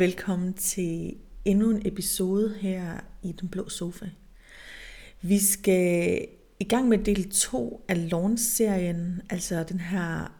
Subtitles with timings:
[0.00, 4.06] velkommen til endnu en episode her i Den Blå Sofa.
[5.22, 6.26] Vi skal
[6.60, 10.32] i gang med del 2 af Launch-serien, altså den her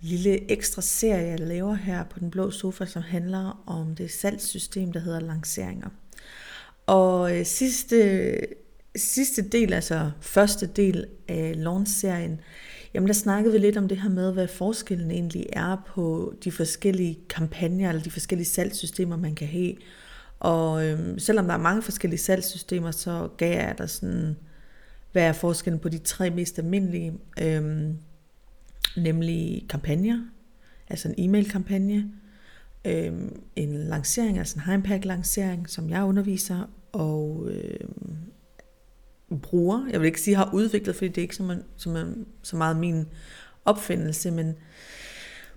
[0.00, 4.92] lille ekstra serie, jeg laver her på Den Blå Sofa, som handler om det salgssystem,
[4.92, 5.88] der hedder lanceringer.
[6.86, 8.38] Og øh, sidste,
[8.96, 12.40] sidste del, altså første del af Launch-serien,
[12.94, 16.52] Jamen der snakkede vi lidt om det her med, hvad forskellen egentlig er på de
[16.52, 19.74] forskellige kampagner, eller de forskellige salgssystemer, man kan have.
[20.40, 24.36] Og øhm, selvom der er mange forskellige salgssystemer, så gav jeg der sådan,
[25.12, 27.98] hvad er forskellen på de tre mest almindelige, øhm,
[28.96, 30.24] nemlig kampagner,
[30.88, 32.10] altså en e-mail-kampagne,
[32.84, 38.16] øhm, en lancering, altså en Heimpack-lancering, som jeg underviser, og øhm,
[39.42, 39.86] bruger.
[39.90, 43.06] Jeg vil ikke sige har udviklet, fordi det er ikke så, så, så meget min
[43.64, 44.54] opfindelse, men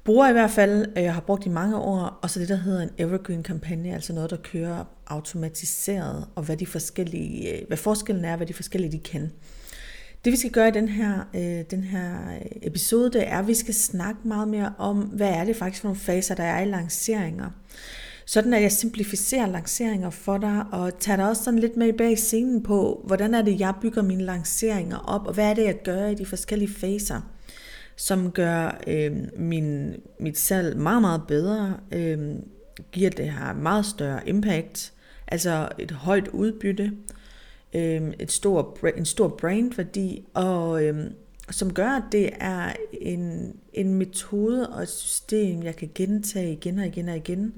[0.04, 2.56] bruger i hvert fald, øh, jeg har brugt i mange år, og så det, der
[2.56, 8.26] hedder en evergreen-kampagne, altså noget, der kører automatiseret, og hvad de forskellige, øh, hvad forskellen
[8.26, 9.32] er, hvad de forskellige de kan.
[10.26, 13.48] Det vi skal gøre i den her, øh, den her øh, episode, det er, at
[13.48, 16.62] vi skal snakke meget mere om, hvad er det faktisk for nogle faser, der er
[16.62, 17.50] i lanceringer
[18.28, 22.18] sådan at jeg simplificerer lanceringer for dig, og tager dig også sådan lidt med bag
[22.18, 25.84] scenen på, hvordan er det, jeg bygger mine lanceringer op, og hvad er det, jeg
[25.84, 27.22] gør i de forskellige faser,
[27.96, 32.36] som gør øh, min, mit salg meget, meget bedre, øh,
[32.92, 34.94] giver det her meget større impact,
[35.28, 36.92] altså et højt udbytte,
[37.74, 41.12] øh, et stor, en stor brandværdi, og øh,
[41.52, 46.80] som gør, at det er en, en metode og et system, jeg kan gentage igen
[46.80, 47.54] og igen og igen,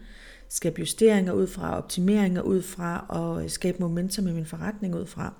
[0.49, 5.05] skabe justeringer ud fra, optimeringer ud fra, og øh, skabe momentum i min forretning ud
[5.05, 5.33] fra.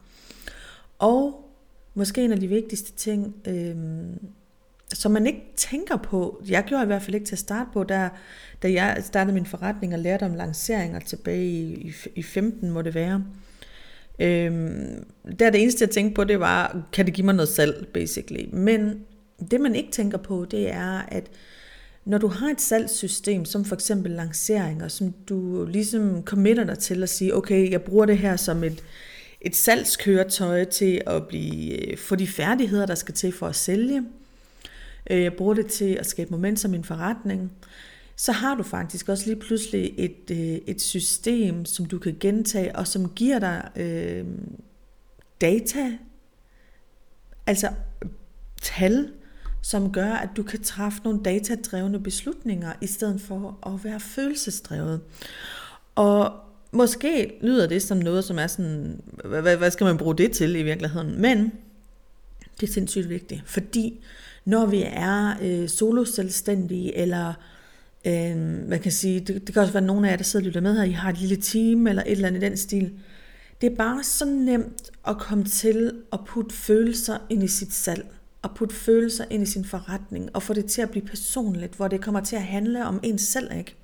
[1.00, 1.50] Og
[1.94, 3.76] måske en af de vigtigste ting, øh,
[4.94, 7.84] som man ikke tænker på, jeg gjorde i hvert fald ikke til at starte på,
[7.84, 8.10] da,
[8.64, 12.82] da jeg startede min forretning og lærte om lanceringer tilbage i, i, i 15 må
[12.82, 13.24] det være.
[14.20, 15.06] Øhm,
[15.40, 18.50] der det eneste jeg tænkte på, det var, kan det give mig noget salg, basically.
[18.54, 19.06] Men
[19.52, 21.30] det man ikke tænker på, det er, at
[22.10, 27.04] når du har et salgssystem, som for eksempel lanceringer, som du ligesom committer dig til
[27.04, 28.84] at sige, okay, jeg bruger det her som et,
[29.42, 34.04] et salgskøretøj til at blive, øh, få de færdigheder, der skal til for at sælge.
[35.10, 37.52] Øh, jeg bruger det til at skabe momentum i en forretning.
[38.16, 42.76] Så har du faktisk også lige pludselig et, øh, et system, som du kan gentage,
[42.76, 44.26] og som giver dig øh,
[45.42, 45.92] data,
[47.48, 47.70] altså
[48.62, 49.10] tal,
[49.62, 55.02] som gør, at du kan træffe nogle datadrevne beslutninger, i stedet for at være følelsesdrevet.
[55.96, 56.34] Og
[56.72, 60.56] måske lyder det som noget, som er sådan, hvad, hvad skal man bruge det til
[60.56, 61.22] i virkeligheden?
[61.22, 61.52] Men
[62.60, 64.00] det er sindssygt vigtigt, fordi
[64.46, 67.34] når vi er øh, solo-selvstændige, eller
[68.08, 68.38] øh,
[68.70, 70.62] man kan sige, det, det kan også være nogle af jer, der sidder og lytter
[70.62, 72.92] med her, I har et lille team, eller et eller andet i den stil.
[73.62, 78.06] Det er bare så nemt at komme til at putte følelser ind i sit salg
[78.44, 81.88] at putte følelser ind i sin forretning, og få det til at blive personligt, hvor
[81.88, 83.76] det kommer til at handle om en selv, ikke?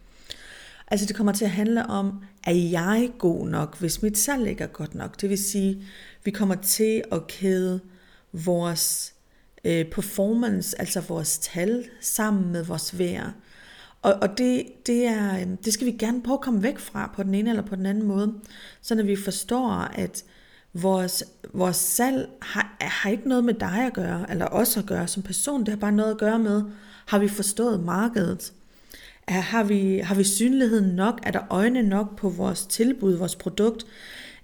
[0.88, 4.64] Altså det kommer til at handle om, er jeg god nok, hvis mit salg ikke
[4.64, 5.22] er godt nok?
[5.22, 5.84] Det vil sige,
[6.24, 7.80] vi kommer til at kæde
[8.32, 9.14] vores
[9.64, 13.32] øh, performance, altså vores tal, sammen med vores værd.
[14.02, 17.12] Og, og det, det, er, øh, det skal vi gerne prøve at komme væk fra
[17.16, 18.34] på den ene eller på den anden måde,
[18.82, 20.24] så når vi forstår, at
[20.82, 25.08] Vores, vores salg har, har ikke noget med dig at gøre, eller os at gøre
[25.08, 25.60] som person.
[25.60, 26.64] Det har bare noget at gøre med,
[27.06, 28.54] har vi forstået markedet?
[29.28, 31.20] Er, har, vi, har vi synligheden nok?
[31.24, 33.86] Er der øjne nok på vores tilbud, vores produkt?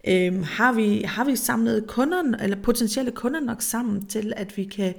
[0.08, 4.64] Øhm, har, vi, har vi samlet kunder, eller potentielle kunder nok sammen til, at vi
[4.64, 4.94] kan,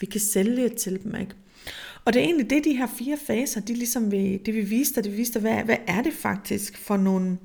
[0.00, 1.14] vi kan sælge til dem?
[1.20, 1.34] Ikke?
[2.04, 4.94] Og det er egentlig det, de her fire faser, de ligesom vil, det vi viste
[4.94, 7.38] dig, det vi viste dig, hvad, hvad er det faktisk for nogle,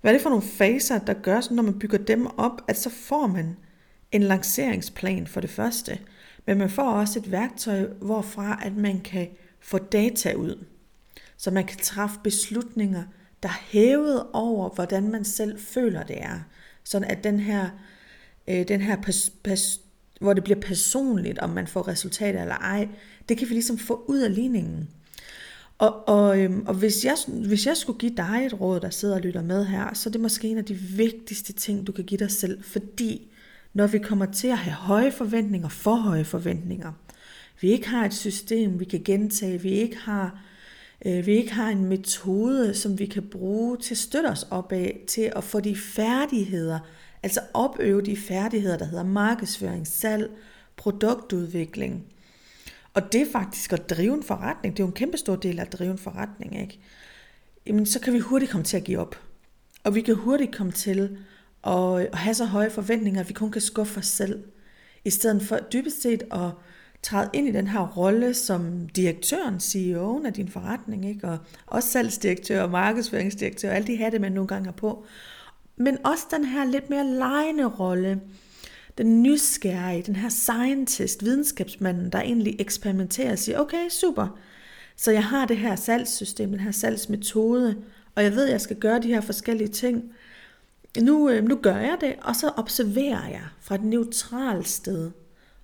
[0.00, 2.90] hvad er det for nogle faser, der gør, når man bygger dem op, at så
[2.90, 3.56] får man
[4.12, 5.98] en lanceringsplan for det første,
[6.46, 9.28] men man får også et værktøj, hvorfra at man kan
[9.60, 10.64] få data ud,
[11.36, 13.02] så man kan træffe beslutninger,
[13.42, 16.40] der er hævet over, hvordan man selv føler det er.
[16.84, 17.70] Sådan at den her,
[18.48, 19.80] øh, den her pas, pas,
[20.20, 22.88] hvor det bliver personligt, om man får resultater eller ej,
[23.28, 24.88] det kan vi ligesom få ud af ligningen.
[25.80, 29.14] Og, og, øhm, og hvis, jeg, hvis jeg skulle give dig et råd, der sidder
[29.14, 32.04] og lytter med her, så er det måske en af de vigtigste ting, du kan
[32.04, 32.62] give dig selv.
[32.62, 33.32] Fordi
[33.74, 36.92] når vi kommer til at have høje forventninger, for høje forventninger,
[37.60, 40.42] vi ikke har et system, vi kan gentage, vi ikke har,
[41.06, 44.72] øh, vi ikke har en metode, som vi kan bruge til at støtte os op
[44.72, 46.78] af, til at få de færdigheder,
[47.22, 50.30] altså opøve de færdigheder, der hedder markedsføring, salg,
[50.76, 52.04] produktudvikling,
[52.94, 55.58] og det er faktisk at drive en forretning, det er jo en kæmpe stor del
[55.58, 56.78] af at drive en forretning, ikke?
[57.66, 59.16] jamen, så kan vi hurtigt komme til at give op.
[59.84, 61.18] Og vi kan hurtigt komme til
[61.66, 64.44] at, at have så høje forventninger, at vi kun kan skuffe os selv.
[65.04, 66.50] I stedet for dybest set at
[67.02, 71.28] træde ind i den her rolle som direktøren, CEO'en af din forretning, ikke?
[71.28, 75.04] og også salgsdirektør og markedsføringsdirektør, og alle de hatte, man nogle gange har på.
[75.76, 78.20] Men også den her lidt mere lejende rolle,
[78.98, 84.38] den nysgerrige, den her scientist, videnskabsmanden, der egentlig eksperimenterer og siger, okay, super,
[84.96, 87.76] så jeg har det her salgssystem, den her salgsmetode,
[88.14, 90.12] og jeg ved, at jeg skal gøre de her forskellige ting.
[91.00, 95.10] Nu, øh, nu gør jeg det, og så observerer jeg fra et neutralt sted,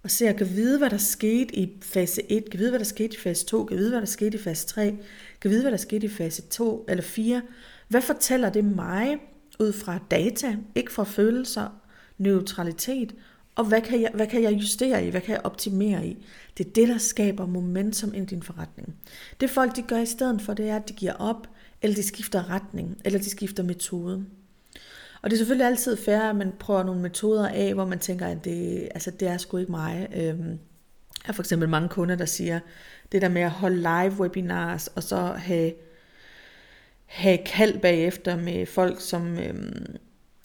[0.02, 2.84] og ser, jeg kan vide, hvad der skete i fase 1, kan vide, hvad der
[2.84, 4.96] skete i fase 2, kan vide, hvad der skete i fase 3,
[5.40, 7.42] kan vide, hvad der skete i fase 2 eller 4.
[7.88, 9.18] Hvad fortæller det mig
[9.60, 11.85] ud fra data, ikke fra følelser,
[12.18, 13.14] neutralitet,
[13.56, 16.26] og hvad kan, jeg, hvad kan jeg justere i, hvad kan jeg optimere i?
[16.58, 18.96] Det er det, der skaber momentum i din forretning.
[19.40, 21.48] Det folk de gør i stedet for, det er, at de giver op,
[21.82, 24.24] eller de skifter retning, eller de skifter metode.
[25.22, 28.26] Og det er selvfølgelig altid fair, at man prøver nogle metoder af, hvor man tænker,
[28.26, 30.08] at det, altså, det er sgu ikke mig.
[30.14, 30.58] Øhm, jeg
[31.24, 32.60] har for eksempel mange kunder, der siger,
[33.12, 35.72] det der med at holde live webinars, og så have,
[37.06, 39.96] have kald bagefter med folk, som, øhm,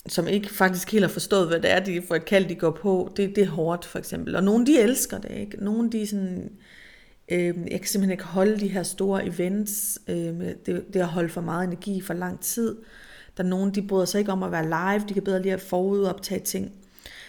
[0.07, 2.71] som ikke faktisk helt har forstået, hvad det er, de for et kald, de går
[2.71, 4.35] på, det, det er hårdt for eksempel.
[4.35, 5.63] Og nogle de elsker det, ikke?
[5.63, 6.51] Nogle de sådan,
[7.31, 11.29] øh, jeg kan simpelthen ikke holde de her store events, øh, det, det har holde
[11.29, 12.75] for meget energi for lang tid.
[13.37, 15.53] Der er nogen, de bryder sig ikke om at være live, de kan bedre lige
[15.53, 16.71] at forudoptage ting.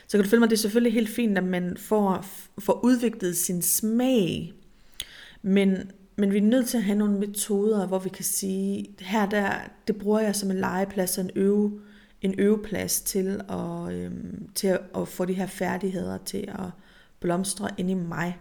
[0.06, 2.26] Så kan du følge mig, det er selvfølgelig helt fint, at man får,
[2.58, 4.52] får udviklet sin smag,
[5.42, 9.26] men, men vi er nødt til at have nogle metoder, hvor vi kan sige, her
[9.26, 9.52] der,
[9.86, 11.80] det bruger jeg som en legeplads og en øve,
[12.22, 16.70] en øveplads til at, øhm, til at, at få de her færdigheder til at
[17.20, 18.38] blomstre ind i mig,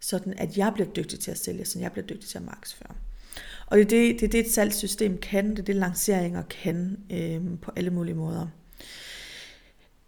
[0.00, 2.94] sådan at jeg bliver dygtig til at sælge, så jeg bliver dygtig til at markedsføre.
[3.66, 6.98] Og det er det, det, er det et salgssystem kan, det er det lanceringer kan
[7.10, 8.46] øhm, på alle mulige måder.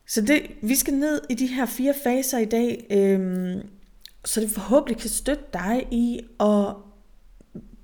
[0.06, 3.68] Så det, vi skal ned i de her fire faser i dag, øhm,
[4.24, 6.74] så det forhåbentlig kan støtte dig i at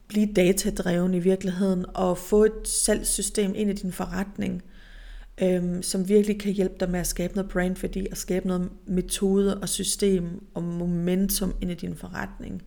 [0.09, 4.63] blive datadreven i virkeligheden og få et salgssystem ind i din forretning,
[5.43, 9.59] øhm, som virkelig kan hjælpe dig med at skabe noget brandværdi og skabe noget metode
[9.61, 12.63] og system og momentum ind i din forretning.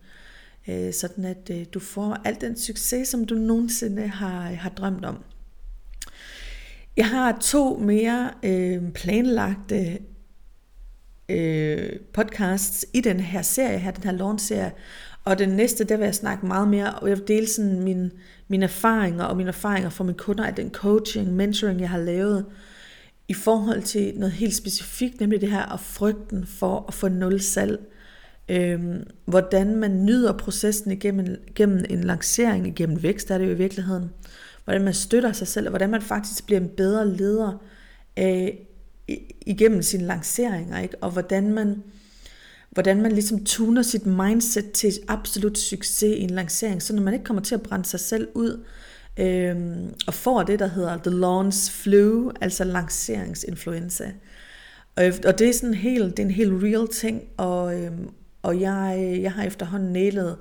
[0.68, 5.04] Øh, sådan at øh, du får al den succes, som du nogensinde har, har drømt
[5.04, 5.24] om.
[6.96, 9.98] Jeg har to mere øh, planlagte
[11.28, 14.72] øh, podcasts i den her serie her, den her launch-serie,
[15.24, 18.12] og den næste, der vil jeg snakke meget mere, og jeg vil dele sådan min,
[18.50, 22.44] mine erfaringer og mine erfaringer fra mine kunder af den coaching, mentoring, jeg har lavet,
[23.28, 27.40] i forhold til noget helt specifikt, nemlig det her og frygten for at få nul
[27.40, 27.80] salg.
[28.48, 33.56] Øhm, hvordan man nyder processen igennem, igennem en lancering, igennem vækst er det jo i
[33.56, 34.10] virkeligheden.
[34.64, 37.62] Hvordan man støtter sig selv, og hvordan man faktisk bliver en bedre leder
[38.18, 38.48] øh,
[39.46, 40.96] igennem sine lanceringer, ikke?
[41.00, 41.82] og hvordan man,
[42.70, 47.14] hvordan man ligesom tuner sit mindset til absolut succes i en lancering, så når man
[47.14, 48.64] ikke kommer til at brænde sig selv ud,
[49.16, 49.56] øh,
[50.06, 54.12] og får det, der hedder the launch flu, altså lanceringsinfluenza.
[54.96, 57.92] Og, og det er sådan helt, det er en helt real ting, og, øh,
[58.42, 60.36] og jeg, jeg har efterhånden nælet,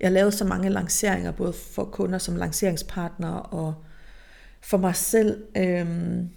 [0.00, 3.74] jeg har lavet så mange lanceringer, både for kunder som lanceringspartner og
[4.60, 6.28] for mig selv, øhm,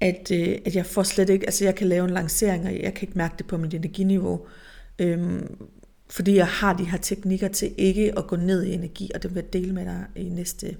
[0.00, 2.94] at, øh, at jeg får slet ikke, altså jeg kan lave en lancering, og jeg
[2.94, 4.46] kan ikke mærke det på mit energiniveau,
[4.98, 5.56] øhm,
[6.10, 9.30] fordi jeg har de her teknikker til ikke at gå ned i energi, og det
[9.34, 10.76] vil jeg dele med dig i næste,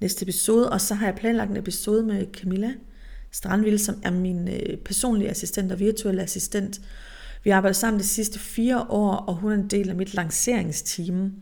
[0.00, 0.70] næste episode.
[0.70, 2.72] Og så har jeg planlagt en episode med Camilla
[3.30, 6.80] Strandville, som er min øh, personlige assistent og virtuelle assistent,
[7.44, 10.14] vi har arbejdet sammen de sidste fire år, og hun er en del af mit
[10.14, 11.32] lanceringsteam.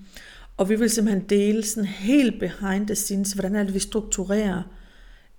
[0.57, 4.63] Og vi vil simpelthen dele sådan helt behind the scenes, hvordan er det, vi strukturerer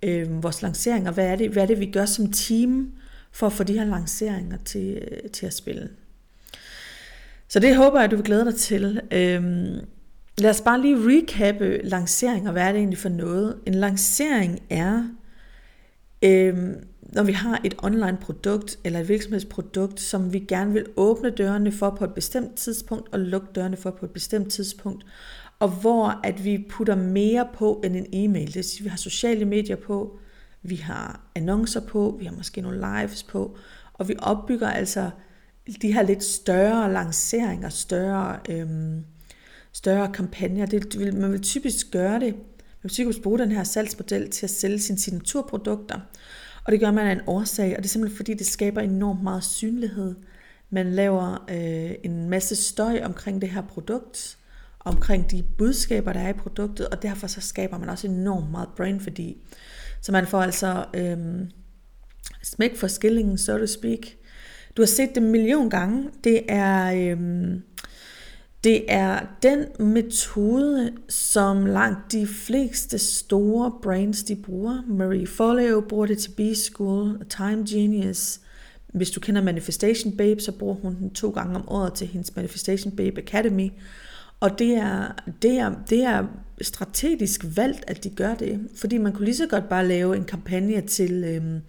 [0.02, 2.92] øh, vores lanceringer, hvad er, det, hvad er det, vi gør som team,
[3.32, 5.88] for at få de her lanceringer til, øh, til at spille.
[7.48, 9.00] Så det håber jeg, du vil glæde dig til.
[9.10, 9.80] Øhm,
[10.38, 12.52] lad os bare lige recappe lanceringer.
[12.52, 13.58] Hvad er det egentlig for noget?
[13.66, 15.08] En lancering er
[16.22, 21.30] øhm, når vi har et online produkt eller et virksomhedsprodukt, som vi gerne vil åbne
[21.30, 25.04] dørene for på et bestemt tidspunkt og lukke dørene for på et bestemt tidspunkt,
[25.62, 28.46] og hvor at vi putter mere på end en e-mail.
[28.46, 30.18] Det vil sige, at vi har sociale medier på,
[30.62, 33.56] vi har annoncer på, vi har måske nogle lives på,
[33.94, 35.10] og vi opbygger altså
[35.82, 39.04] de her lidt større lanceringer, større, øhm,
[39.72, 40.66] større kampagner.
[40.66, 44.46] Det vil, man vil typisk gøre det, man vil typisk bruge den her salgsmodel til
[44.46, 46.00] at sælge sine signaturprodukter.
[46.64, 49.22] Og det gør man af en årsag, og det er simpelthen fordi, det skaber enormt
[49.22, 50.14] meget synlighed.
[50.70, 54.38] Man laver øh, en masse støj omkring det her produkt,
[54.84, 58.68] omkring de budskaber, der er i produktet, og derfor så skaber man også enormt meget
[58.76, 59.36] brainværdi.
[60.00, 61.50] Så man får altså øhm,
[62.42, 63.98] smæk for skillingen, so to speak.
[64.76, 66.08] Du har set det en million gange.
[66.24, 67.62] Det er, øhm,
[68.64, 74.82] det er den metode, som langt de fleste store brains de bruger.
[74.88, 78.40] Marie Forleo bruger det til B-School, Time Genius.
[78.94, 82.36] Hvis du kender Manifestation Babe, så bruger hun den to gange om året til hendes
[82.36, 83.70] Manifestation Babe Academy.
[84.42, 86.26] Og det er, det, er, det er
[86.60, 88.68] strategisk valgt, at de gør det.
[88.76, 91.60] Fordi man kunne lige så godt bare lave en kampagne til, øhm,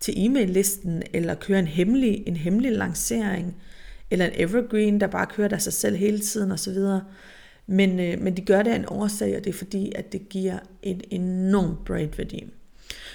[0.00, 3.56] til e-mail-listen, eller køre en hemmelig, en hemmelig lancering,
[4.10, 6.76] eller en evergreen, der bare kører der sig selv hele tiden osv.
[7.66, 10.28] Men, øh, men de gør det af en årsag, og det er fordi, at det
[10.28, 12.44] giver en enorm bright værdi.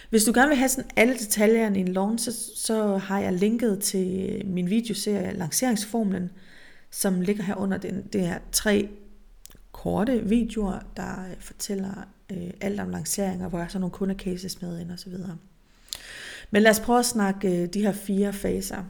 [0.10, 3.33] Hvis du gerne vil have sådan alle detaljerne i en launch, så, så har jeg
[3.33, 6.29] linket til min videoserie Lanceringsformlen,
[6.93, 8.03] som ligger her under den.
[8.13, 8.89] Det er tre
[9.71, 14.79] korte videoer, der øh, fortæller øh, alt om lanceringer, hvor jeg så nogle kundecases med
[14.79, 15.38] ind og så videre.
[16.51, 18.83] Men lad os prøve at snakke øh, de her fire faser.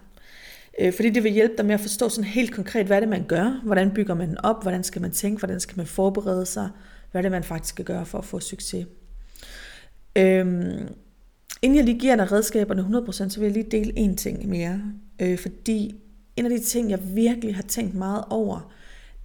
[0.79, 3.23] Øh, fordi det vil hjælpe dig med at forstå sådan helt konkret, hvad det man
[3.27, 6.69] gør, hvordan bygger man den op, hvordan skal man tænke, hvordan skal man forberede sig,
[7.11, 8.87] hvad det man faktisk skal gøre for at få succes.
[10.15, 10.87] Øhm,
[11.61, 14.81] inden jeg lige giver dig redskaberne 100%, så vil jeg lige dele en ting mere.
[15.19, 16.02] Øh, fordi
[16.35, 18.73] en af de ting, jeg virkelig har tænkt meget over,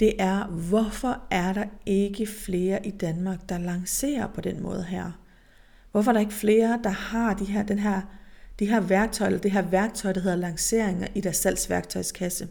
[0.01, 5.13] det er, hvorfor er der ikke flere i Danmark, der lancerer på den måde her?
[5.93, 8.01] Hvorfor er der ikke flere, der har de her, den her,
[8.59, 12.49] de her værktøj, eller det her værktøj, der hedder lanceringer i deres salgsværktøjskasse?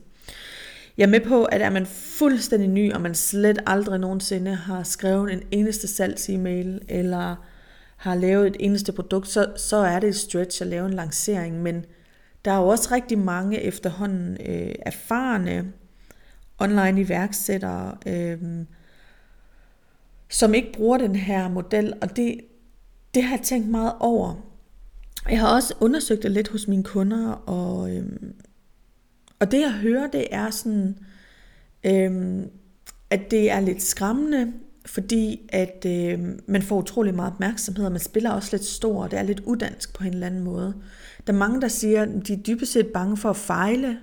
[0.97, 4.83] Jeg er med på, at er man fuldstændig ny, og man slet aldrig nogensinde har
[4.83, 7.35] skrevet en eneste salgs-e-mail, eller
[7.97, 11.61] har lavet et eneste produkt, så, så er det et stretch at lave en lancering.
[11.61, 11.85] Men
[12.47, 15.73] der er jo også rigtig mange efterhånden øh, erfarne
[16.59, 18.65] online iværksættere, øh,
[20.29, 22.39] som ikke bruger den her model, og det,
[23.13, 24.35] det har jeg tænkt meget over.
[25.29, 28.05] Jeg har også undersøgt det lidt hos mine kunder, og, øh,
[29.39, 30.97] og det jeg hører, det er sådan,
[31.83, 32.41] øh,
[33.09, 34.53] at det er lidt skræmmende,
[34.87, 39.11] fordi at øh, man får utrolig meget opmærksomhed, og man spiller også lidt stor, og
[39.11, 40.73] det er lidt udansk på en eller anden måde.
[41.27, 43.99] Der er mange, der siger, at de er dybest set bange for at fejle,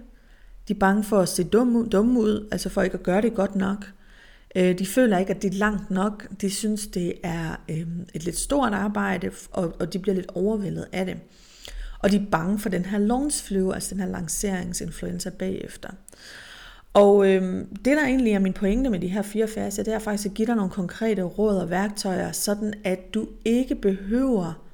[0.69, 3.35] de er bange for at se dumme, dumme ud, altså for ikke at gøre det
[3.35, 3.93] godt nok.
[4.57, 6.26] Øh, de føler ikke, at det er langt nok.
[6.41, 10.87] De synes, det er øh, et lidt stort arbejde, og, og de bliver lidt overvældet
[10.93, 11.17] af det.
[11.99, 15.91] Og de er bange for den her launch flu, altså den her lanceringsinfluenza bagefter.
[16.95, 19.99] Og øh, det, der egentlig er min pointe med de her fire faser, det er
[19.99, 24.65] faktisk at give dig nogle konkrete råd og værktøjer, sådan at du ikke behøver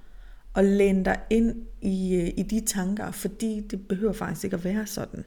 [0.56, 4.64] at læne dig ind i, øh, i de tanker, fordi det behøver faktisk ikke at
[4.64, 5.24] være sådan.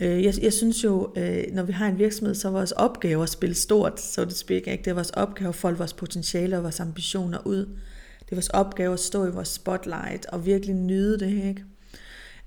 [0.00, 3.22] Øh, jeg, jeg synes jo, øh, når vi har en virksomhed, så er vores opgave
[3.22, 4.66] at spille stort, så det speak.
[4.66, 4.84] Ikke?
[4.84, 7.66] Det er vores opgave at folde vores potentiale og vores ambitioner ud.
[8.20, 11.30] Det er vores opgave at stå i vores spotlight og virkelig nyde det.
[11.30, 11.64] Ikke?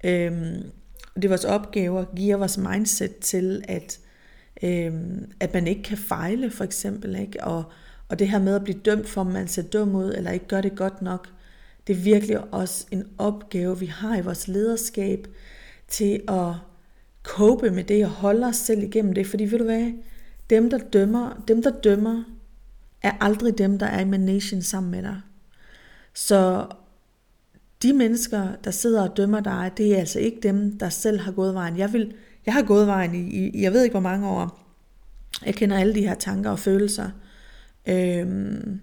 [0.03, 0.71] Øhm,
[1.21, 3.99] det er vores opgave at give vores mindset til, at,
[4.63, 7.15] øhm, at man ikke kan fejle, for eksempel.
[7.15, 7.43] Ikke?
[7.43, 7.63] Og,
[8.09, 10.47] og det her med at blive dømt for, om man ser dum ud, eller ikke
[10.47, 11.27] gør det godt nok,
[11.87, 15.27] det er virkelig også en opgave, vi har i vores lederskab,
[15.87, 16.53] til at
[17.23, 19.27] cope med det og holde os selv igennem det.
[19.27, 19.91] Fordi ved du hvad,
[20.49, 22.23] dem der dømmer, dem der dømmer,
[23.01, 25.21] er aldrig dem, der er i nation sammen med dig.
[26.13, 26.67] Så
[27.83, 31.31] de mennesker, der sidder og dømmer dig, det er altså ikke dem, der selv har
[31.31, 31.77] gået vejen.
[31.77, 32.13] Jeg, vil,
[32.45, 34.57] jeg har gået vejen i, i, jeg ved ikke hvor mange år.
[35.45, 37.09] Jeg kender alle de her tanker og følelser,
[37.87, 38.79] øhm,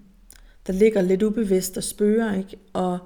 [0.67, 2.35] der ligger lidt ubevidst og spørger.
[2.35, 2.57] Ikke?
[2.73, 2.99] Og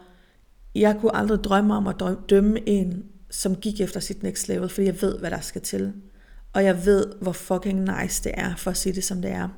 [0.75, 4.87] jeg kunne aldrig drømme om at dømme en, som gik efter sit next level, fordi
[4.87, 5.93] jeg ved, hvad der skal til.
[6.53, 9.49] Og jeg ved, hvor fucking nice det er, for at sige det som det er.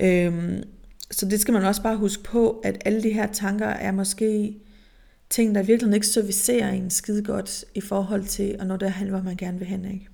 [0.00, 0.62] Øhm,
[1.10, 4.56] så det skal man også bare huske på, at alle de her tanker er måske
[5.34, 9.22] ting, der virkelig ikke servicerer en skide godt i forhold til at nå derhen, hvor
[9.22, 9.84] man gerne vil hen.
[9.84, 10.08] Ikke?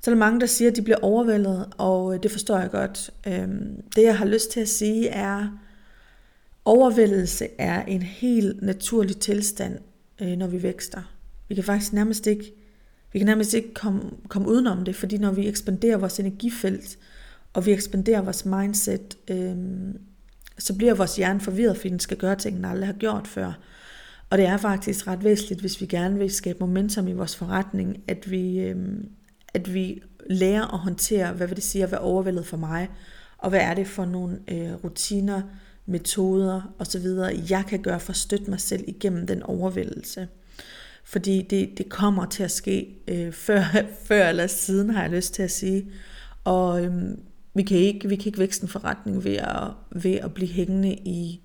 [0.00, 2.70] Så er der mange, der siger, at de bliver overvældet, og øh, det forstår jeg
[2.70, 3.10] godt.
[3.26, 5.58] Øhm, det jeg har lyst til at sige er,
[6.64, 9.78] overvældelse er en helt naturlig tilstand,
[10.20, 11.02] øh, når vi vækster.
[11.48, 12.52] Vi kan faktisk nærmest ikke,
[13.12, 16.98] vi kan nærmest ikke komme, komme udenom det, fordi når vi ekspanderer vores energifelt,
[17.52, 19.56] og vi ekspanderer vores mindset, øh,
[20.58, 23.52] så bliver vores hjerne forvirret, fordi den skal gøre ting, den aldrig har gjort før.
[24.30, 28.02] Og det er faktisk ret væsentligt, hvis vi gerne vil skabe momentum i vores forretning,
[28.08, 28.76] at vi, øh,
[29.54, 32.88] at vi lærer at håndtere, hvad vil det sige at være overvældet for mig,
[33.38, 35.42] og hvad er det for nogle øh, rutiner,
[35.86, 37.06] metoder osv.,
[37.50, 40.28] jeg kan gøre for at støtte mig selv igennem den overvældelse.
[41.04, 43.62] Fordi det, det kommer til at ske øh, før,
[44.04, 45.90] før eller siden, har jeg lyst til at sige.
[46.44, 47.18] Og øhm,
[47.54, 49.68] Vi kan ikke, vi kan ikke vækste en forretning ved at,
[50.02, 51.40] ved at blive hængende i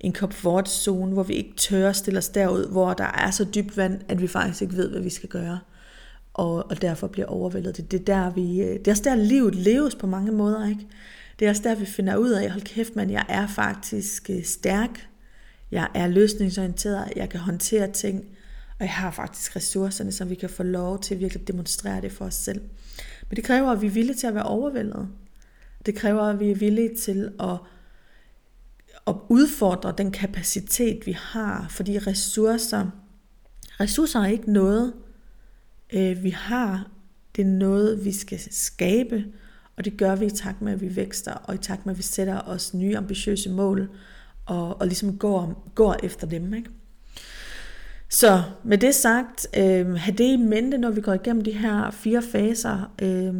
[0.00, 4.00] en komfortzone, hvor vi ikke tør stille os derud, hvor der er så dybt vand,
[4.08, 5.58] at vi faktisk ikke ved, hvad vi skal gøre.
[6.34, 7.76] Og, og derfor bliver overvældet.
[7.76, 10.68] Det, det, er der, vi, øh, det er også der, livet leves på mange måder.
[10.68, 10.86] Ikke?
[11.38, 14.44] Det er også der, vi finder ud af, hold kæft, men jeg er faktisk øh,
[14.44, 15.08] stærk.
[15.70, 17.12] Jeg er løsningsorienteret.
[17.16, 18.24] Jeg kan håndtere ting.
[18.78, 22.12] Og jeg har faktisk ressourcerne, som vi kan få lov til at virkelig demonstrere det
[22.12, 22.60] for os selv.
[23.28, 25.08] Men det kræver, at vi er villige til at være overvældet.
[25.86, 27.56] Det kræver, at vi er villige til at,
[29.06, 31.66] at udfordre den kapacitet, vi har.
[31.70, 32.90] Fordi ressourcer,
[33.80, 34.92] ressourcer er ikke noget,
[35.92, 36.90] øh, vi har.
[37.36, 39.24] Det er noget, vi skal skabe.
[39.76, 41.98] Og det gør vi i takt med, at vi vækster, og i takt med, at
[41.98, 43.90] vi sætter os nye ambitiøse mål,
[44.46, 46.54] og, og ligesom går, går efter dem.
[46.54, 46.70] Ikke?
[48.08, 51.90] Så med det sagt, øh, have det i mente, når vi går igennem de her
[51.90, 52.92] fire faser.
[53.02, 53.34] Øh,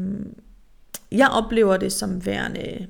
[1.13, 2.87] jeg oplever det som værende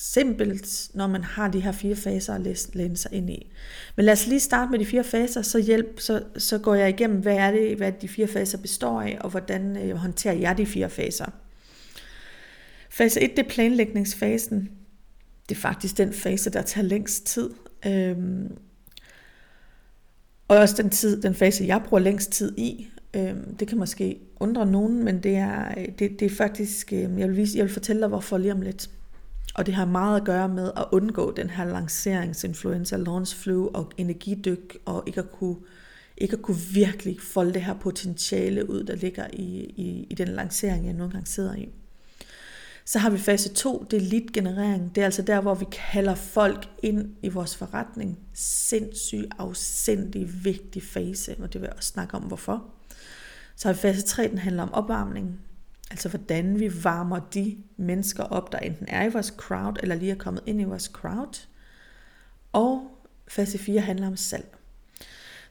[0.00, 3.50] simpelt, når man har de her fire faser at læse, læne sig ind i.
[3.96, 6.88] Men lad os lige starte med de fire faser, så, hjælp, så, så går jeg
[6.88, 10.58] igennem, hvad er det, hvad de fire faser består af, og hvordan øh, håndterer jeg
[10.58, 11.26] de fire faser.
[12.90, 14.70] Fase 1, det er planlægningsfasen.
[15.48, 17.50] Det er faktisk den fase, der tager længst tid.
[17.86, 18.56] Øhm,
[20.48, 22.88] og også den, tid, den fase, jeg bruger længst tid i.
[23.14, 27.00] Øhm, det kan måske undre nogen, men det er, øh, det, det er faktisk, øh,
[27.00, 28.90] jeg, vil vise, jeg vil fortælle dig, hvorfor lige om lidt.
[29.58, 33.92] Og det har meget at gøre med at undgå den her lanceringsinfluenza, launch flu og
[33.96, 35.56] energidyk, og ikke at kunne,
[36.16, 40.28] ikke at kunne virkelig folde det her potentiale ud, der ligger i, i, i den
[40.28, 41.68] lancering, jeg nogle gange sidder i.
[42.84, 44.94] Så har vi fase 2, det er lead generering.
[44.94, 48.18] Det er altså der, hvor vi kalder folk ind i vores forretning.
[48.34, 52.64] Sindssygt afsindig vigtig fase, og det vil jeg også snakke om, hvorfor.
[53.56, 55.40] Så har vi fase 3, den handler om opvarmning.
[55.90, 60.10] Altså hvordan vi varmer de mennesker op, der enten er i vores crowd, eller lige
[60.12, 61.46] er kommet ind i vores crowd.
[62.52, 62.90] Og
[63.28, 64.54] fase 4 handler om salg.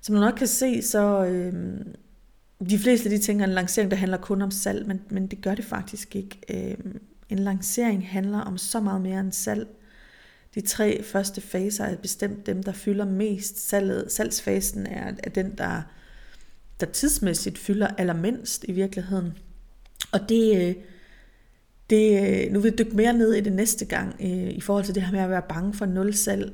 [0.01, 1.53] Som du nok kan se, så øh,
[2.69, 5.55] de fleste de tænker en lancering, der handler kun om salg, men, men det gør
[5.55, 6.39] det faktisk ikke.
[6.49, 6.93] Øh,
[7.29, 9.67] en lancering handler om så meget mere end salg.
[10.55, 13.69] De tre første faser er bestemt dem, der fylder mest.
[13.69, 15.81] Salget, salgsfasen er, er den, der,
[16.79, 19.33] der tidsmæssigt fylder allermindst i virkeligheden.
[20.11, 20.75] Og det, øh,
[21.89, 24.85] det, øh, nu vil jeg dykke mere ned i det næste gang, øh, i forhold
[24.85, 26.53] til det her med at være bange for nul salg.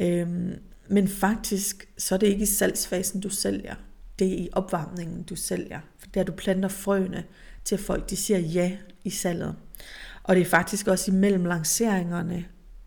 [0.00, 0.52] Øhm,
[0.88, 3.74] men faktisk, så er det ikke i salgsfasen, du sælger.
[4.18, 5.80] Det er i opvarmningen, du sælger.
[5.98, 7.24] For der du planter frøene
[7.64, 9.54] til, at folk de siger ja i salget.
[10.22, 12.44] Og det er faktisk også imellem lanceringerne,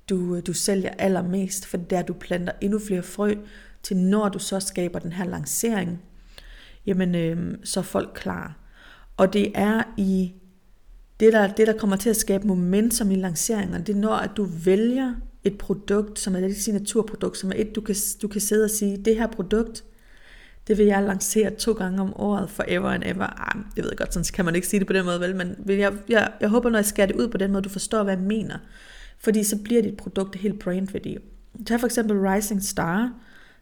[0.09, 3.35] du, øh, du sælger allermest, for der du planter endnu flere frø
[3.83, 6.01] til, når du så skaber den her lancering,
[6.85, 8.66] jamen øh, så er folk klar.
[9.17, 10.33] Og det er i
[11.19, 14.31] det der, det, der kommer til at skabe momentum i lanceringen, det er når, at
[14.37, 18.41] du vælger et produkt, som er dit signaturprodukt, som er et, du kan, du kan
[18.41, 19.83] sidde og sige, det her produkt,
[20.67, 23.55] det vil jeg lancere to gange om året, forever and ever.
[23.55, 25.35] Ah, det ved jeg godt, sådan kan man ikke sige det på den måde, vel?
[25.35, 28.03] men jeg, jeg, jeg håber, når jeg skærer det ud på den måde, du forstår,
[28.03, 28.57] hvad jeg mener.
[29.19, 31.17] Fordi så bliver dit produkt helt brandværdi.
[31.65, 33.13] Tag for eksempel Rising Star,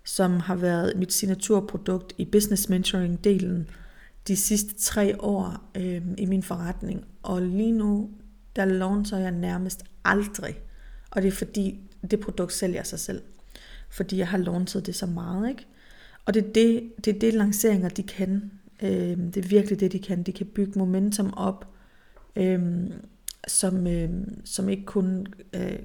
[0.03, 3.69] som har været mit signaturprodukt i business mentoring-delen
[4.27, 7.05] de sidste tre år øh, i min forretning.
[7.23, 8.09] Og lige nu,
[8.55, 10.55] der launcher jeg nærmest aldrig.
[11.11, 11.79] Og det er fordi,
[12.11, 13.21] det produkt sælger sig selv.
[13.89, 15.67] Fordi jeg har launchet det så meget, ikke?
[16.25, 18.51] Og det er det, det, er det lanceringer, de kan.
[18.81, 20.23] Øh, det er virkelig det, de kan.
[20.23, 21.67] De kan bygge momentum op,
[22.35, 22.61] øh,
[23.47, 24.09] som, øh,
[24.45, 25.79] som ikke kun øh,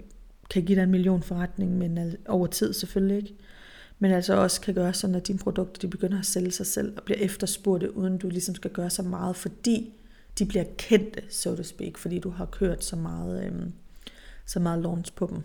[0.50, 3.34] kan give dig en million forretning, men over tid selvfølgelig ikke.
[4.02, 6.92] Men altså også kan gøre sådan, at dine produkter de begynder at sælge sig selv
[6.96, 9.92] og bliver efterspurgte, uden du ligesom skal gøre så meget, fordi
[10.38, 13.52] de bliver kendte, so to speak, fordi du har kørt så meget, øh,
[14.46, 15.42] så meget launch på dem.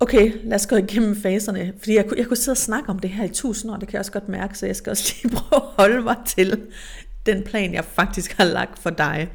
[0.00, 3.10] Okay, lad os gå igennem faserne, fordi jeg, jeg kunne sidde og snakke om det
[3.10, 5.34] her i tusind år, det kan jeg også godt mærke, så jeg skal også lige
[5.36, 6.66] prøve at holde mig til
[7.26, 9.28] den plan, jeg faktisk har lagt for dig.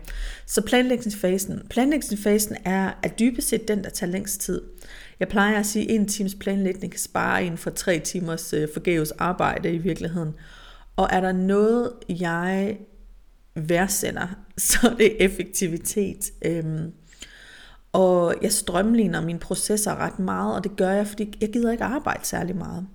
[0.45, 1.61] Så planlægningsfasen.
[1.69, 4.61] Planlægningsfasen er, er dybest set den, der tager længst tid.
[5.19, 8.67] Jeg plejer at sige, at en times planlægning kan spare en for tre timers øh,
[8.73, 10.33] forgæves arbejde i virkeligheden.
[10.95, 12.77] Og er der noget, jeg
[13.55, 16.31] værdsætter, så er det effektivitet.
[16.45, 16.91] Øhm,
[17.93, 21.83] og jeg strømligner mine processer ret meget, og det gør jeg, fordi jeg gider ikke
[21.83, 22.87] arbejde særlig meget.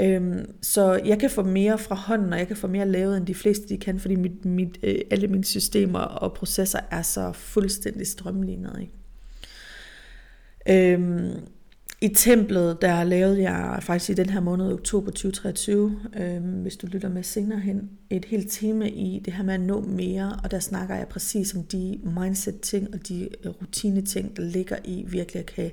[0.00, 3.26] Øhm, så jeg kan få mere fra hånden, og jeg kan få mere lavet, end
[3.26, 7.32] de fleste de kan, fordi mit, mit, øh, alle mine systemer og processer er så
[7.32, 8.76] fuldstændig strømlignet.
[8.80, 8.97] Ikke?
[10.70, 11.30] Øhm,
[12.00, 16.86] i templet, der lavede jeg faktisk i den her måned, oktober 2023, øhm, hvis du
[16.86, 20.50] lytter med senere hen, et helt tema i det her med at nå mere, og
[20.50, 25.40] der snakker jeg præcis om de mindset-ting og de øh, rutine-ting, der ligger i virkelig
[25.40, 25.70] at kan,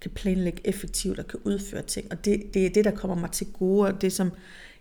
[0.00, 2.06] kan planlægge effektivt og kan udføre ting.
[2.10, 4.30] Og det, det er det, der kommer mig til gode, og det som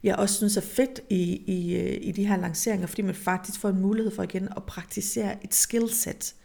[0.03, 3.59] jeg også synes er fedt i, i, øh, i de her lanceringer, fordi man faktisk
[3.59, 6.35] får en mulighed for igen at praktisere et skillset,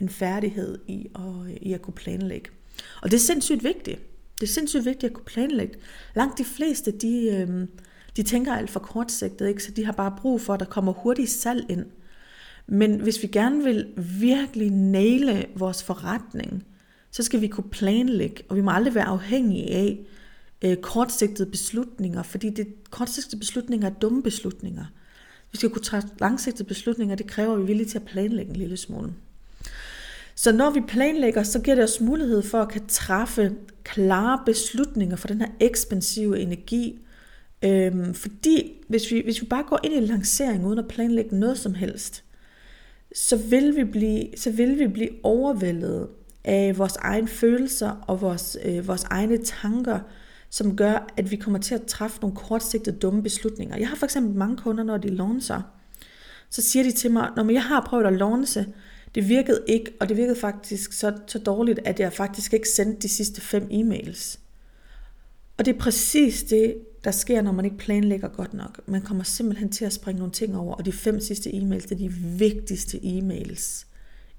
[0.00, 2.50] en færdighed i at, øh, i at kunne planlægge.
[3.02, 4.00] Og det er sindssygt vigtigt.
[4.40, 5.74] Det er sindssygt vigtigt at kunne planlægge.
[6.14, 7.66] Langt de fleste, de, øh,
[8.16, 9.62] de tænker alt for kortsigtet, ikke?
[9.62, 11.86] så de har bare brug for, at der kommer hurtigt salg ind.
[12.66, 13.86] Men hvis vi gerne vil
[14.20, 16.64] virkelig næle vores forretning,
[17.10, 19.98] så skal vi kunne planlægge, og vi må aldrig være afhængige af
[20.62, 24.84] øh, kortsigtede beslutninger, fordi det, kortsigtede beslutninger er dumme beslutninger.
[25.52, 28.50] Vi skal kunne træffe langsigtede beslutninger, det kræver, at vi er villige til at planlægge
[28.50, 29.14] en lille smule.
[30.34, 33.52] Så når vi planlægger, så giver det os mulighed for at kan træffe
[33.84, 36.98] klare beslutninger for den her ekspansive energi.
[37.64, 41.58] Øhm, fordi hvis vi, hvis vi bare går ind i lancering uden at planlægge noget
[41.58, 42.24] som helst,
[43.14, 46.08] så vil vi blive, så vil vi blive overvældet
[46.44, 49.98] af vores egne følelser og vores, øh, vores egne tanker,
[50.50, 53.76] som gør, at vi kommer til at træffe nogle kortsigtede dumme beslutninger.
[53.76, 55.62] Jeg har for eksempel mange kunder, når de launcher,
[56.50, 58.66] så siger de til mig, når jeg har prøvet at launche,
[59.14, 63.02] det virkede ikke, og det virkede faktisk så, så dårligt, at jeg faktisk ikke sendte
[63.02, 64.38] de sidste fem e-mails.
[65.58, 68.80] Og det er præcis det, der sker, når man ikke planlægger godt nok.
[68.86, 71.92] Man kommer simpelthen til at springe nogle ting over, og de fem sidste e-mails, det
[71.92, 73.86] er de vigtigste e-mails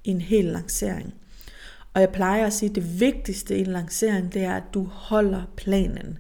[0.04, 1.14] i en hel lancering.
[1.94, 4.84] Og jeg plejer at sige, at det vigtigste i en lancering, det er, at du
[4.84, 6.18] holder planen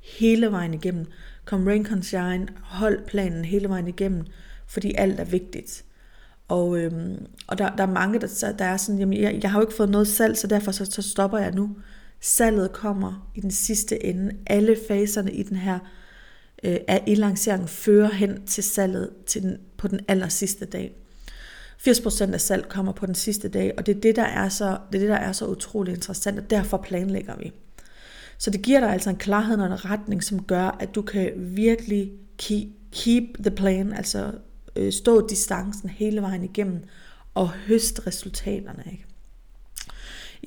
[0.00, 1.06] hele vejen igennem.
[1.44, 4.24] Kom rain, come shine, hold planen hele vejen igennem,
[4.66, 5.84] fordi alt er vigtigt.
[6.48, 9.58] Og, øhm, og der, der er mange, der, der er sådan, jamen jeg, jeg har
[9.58, 11.70] jo ikke fået noget salg, så derfor så, så stopper jeg nu.
[12.20, 14.36] Salget kommer i den sidste ende.
[14.46, 15.78] Alle faserne i den her
[16.62, 20.96] øh, af i lanceringen fører hen til salget til den, på den aller sidste dag.
[21.88, 24.78] 80% af salg kommer på den sidste dag, og det er det, der er så,
[24.92, 27.52] det er det, der er så utrolig interessant, og derfor planlægger vi.
[28.38, 31.32] Så det giver dig altså en klarhed og en retning, som gør, at du kan
[31.36, 34.32] virkelig keep, keep the plan, altså
[34.76, 36.84] øh, stå distancen hele vejen igennem
[37.34, 38.82] og høste resultaterne.
[38.92, 39.04] Ikke?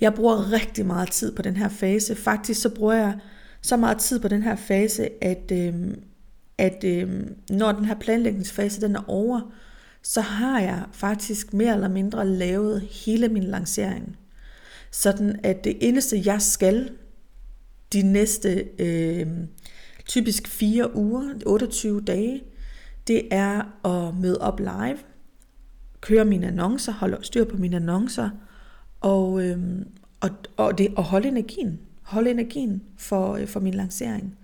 [0.01, 2.15] Jeg bruger rigtig meget tid på den her fase.
[2.15, 3.19] Faktisk så bruger jeg
[3.61, 5.73] så meget tid på den her fase, at, øh,
[6.57, 7.09] at øh,
[7.49, 9.41] når den her planlægningsfase den er over,
[10.01, 14.17] så har jeg faktisk mere eller mindre lavet hele min lancering.
[14.91, 16.89] Sådan at det eneste jeg skal
[17.93, 19.27] de næste øh,
[20.05, 22.43] typisk fire uger, 28 dage,
[23.07, 24.97] det er at møde op live,
[26.01, 28.29] køre mine annoncer, holde styr på mine annoncer,
[29.01, 29.87] og, øhm,
[30.19, 31.79] og, og, det, og holde energien.
[32.01, 34.37] Holde energien for, øh, for min lancering.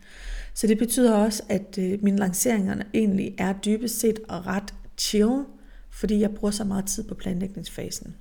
[0.54, 5.44] Så det betyder også, at øh, mine lanceringer egentlig er dybest set ret chill,
[5.90, 8.16] fordi jeg bruger så meget tid på planlægningsfasen.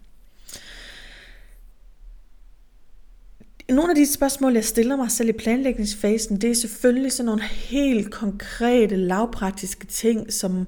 [3.71, 7.43] Nogle af de spørgsmål, jeg stiller mig selv i planlægningsfasen, det er selvfølgelig sådan nogle
[7.43, 10.67] helt konkrete, lavpraktiske ting, som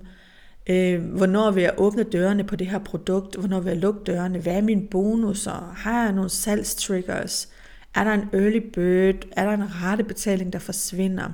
[0.66, 4.38] øh, hvornår vil jeg åbne dørene på det her produkt, hvornår vil jeg lukke dørene,
[4.38, 7.48] hvad er mine bonusser, har jeg nogle salgstriggers,
[7.94, 11.32] er der en early bird, er der en rattebetaling, der forsvinder,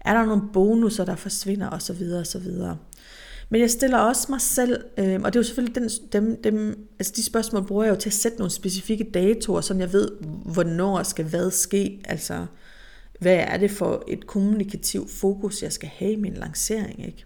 [0.00, 1.70] er der nogle bonusser, der forsvinder?
[1.70, 2.02] Osv.
[2.20, 2.46] osv.
[3.48, 6.88] Men jeg stiller også mig selv, øh, og det er jo selvfølgelig den, dem, dem,
[6.98, 10.10] altså de spørgsmål bruger jeg jo til at sætte nogle specifikke datoer, så jeg ved,
[10.44, 12.46] hvornår skal hvad ske, altså
[13.20, 17.24] hvad er det for et kommunikativt fokus, jeg skal have i min lancering, ikke?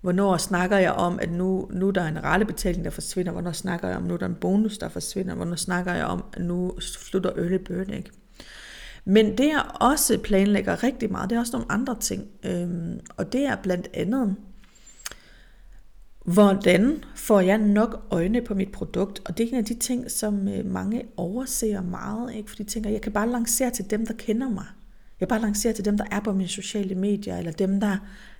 [0.00, 3.32] Hvornår snakker jeg om, at nu, nu der er en rettebetaling, der forsvinder?
[3.32, 5.34] Hvornår snakker jeg om, at nu der er en bonus, der forsvinder?
[5.34, 8.10] Hvornår snakker jeg om, at nu slutter early bird, ikke?
[9.04, 12.26] Men det jeg også planlægger rigtig meget, det er også nogle andre ting.
[12.44, 14.36] Øhm, og det er blandt andet,
[16.26, 19.22] Hvordan får jeg nok øjne på mit produkt?
[19.24, 22.48] Og det er en af de ting, som øh, mange overser meget, ikke?
[22.48, 24.64] fordi de tænker, jeg kan bare lancere til dem, der kender mig.
[25.20, 27.96] Jeg bare lancere til dem, der er på mine sociale medier, eller dem, der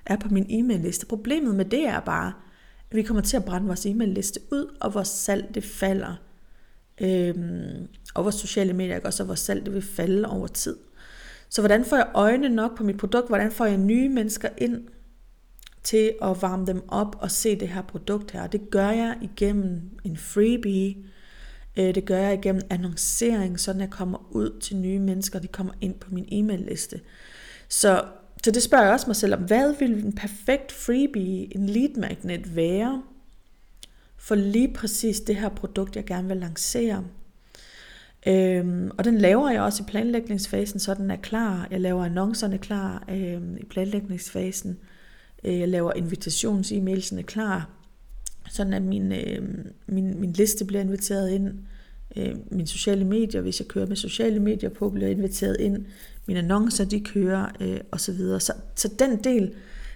[0.07, 1.07] er på min e-mail-liste.
[1.07, 2.33] Problemet med det er bare,
[2.91, 6.15] at vi kommer til at brænde vores e-mail-liste ud, og vores salg det falder.
[7.01, 10.77] Øhm, og vores sociale medier, også, og vores salg det vil falde over tid.
[11.49, 13.29] Så hvordan får jeg øjne nok på mit produkt?
[13.29, 14.83] Hvordan får jeg nye mennesker ind?
[15.87, 18.47] Til at varme dem op og se det her produkt her.
[18.47, 20.97] Det gør jeg igennem en freebie.
[21.77, 25.73] Øh, det gør jeg igennem annoncering, så jeg kommer ud til nye mennesker, de kommer
[25.81, 27.01] ind på min e-mail-liste.
[27.69, 28.05] Så,
[28.45, 31.97] så det spørger jeg også mig selv om, hvad vil en perfekt freebie, en lead
[31.97, 33.03] magnet være
[34.17, 37.05] for lige præcis det her produkt, jeg gerne vil lancere?
[38.27, 41.69] Øhm, og den laver jeg også i planlægningsfasen, så den er klar.
[41.71, 44.71] Jeg laver annoncerne klar øhm, i planlægningsfasen.
[44.71, 44.96] Øh,
[45.45, 47.71] Øh, jeg laver invitations-e-mailsene klar,
[48.51, 49.43] sådan at min, øh,
[49.87, 51.55] min, min liste bliver inviteret ind.
[52.17, 55.87] Øh, mine sociale medier, hvis jeg kører med sociale medier på, bliver inviteret ind.
[56.27, 58.17] Mine annoncer, de kører øh, osv.
[58.17, 59.55] Så, så, så den del,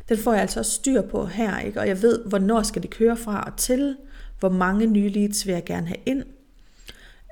[0.09, 1.81] den får jeg altså også styr på her, ikke?
[1.81, 3.97] og jeg ved, hvornår skal det køre fra og til,
[4.41, 6.25] hvor mange nye leads vil jeg gerne have ind,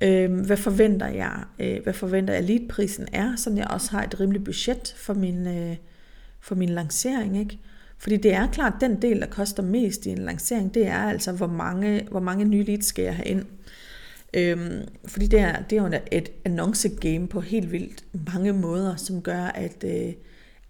[0.03, 4.21] øh, hvad forventer jeg, øh, hvad forventer jeg leadprisen er, så jeg også har et
[4.21, 5.77] rimeligt budget for min, øh,
[6.41, 7.59] for min lancering, ikke?
[7.99, 10.99] Fordi det er klart, at den del, der koster mest i en lancering, det er
[10.99, 13.45] altså, hvor mange, hvor mange nye leads skal jeg have ind.
[14.35, 19.23] Øhm, fordi det er, det er jo et annonce-game på helt vildt mange måder, som
[19.23, 20.13] gør, at, øh,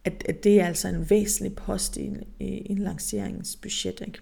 [0.05, 4.01] at, at det er altså en væsentlig post i en, i en lanceringsbudget.
[4.07, 4.19] Ikke?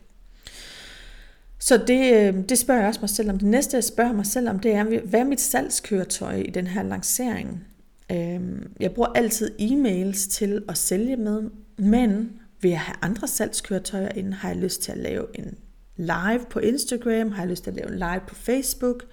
[1.59, 3.39] Så det, øh, det spørger jeg også mig selv om.
[3.39, 6.67] Det næste, jeg spørger mig selv om, det er, hvad er mit salgskøretøj i den
[6.67, 7.65] her lancering?
[8.13, 14.09] Øhm, jeg bruger altid e-mails til at sælge med, men vil jeg have andre salgskøretøjer
[14.09, 14.33] ind?
[14.33, 15.59] Har jeg lyst til at lave en
[15.97, 17.31] live på Instagram?
[17.31, 19.05] Har jeg lyst til at lave en live på Facebook?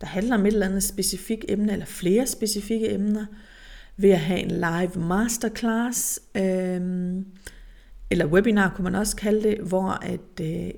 [0.00, 3.26] Der handler om et eller andet specifikt emne, eller flere specifikke emner.
[3.96, 6.20] Vil jeg have en live masterclass?
[6.34, 7.26] Øhm,
[8.10, 10.70] eller webinar kunne man også kalde det, hvor at, øh,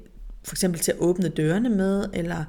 [0.45, 2.45] for eksempel til at åbne dørene med, eller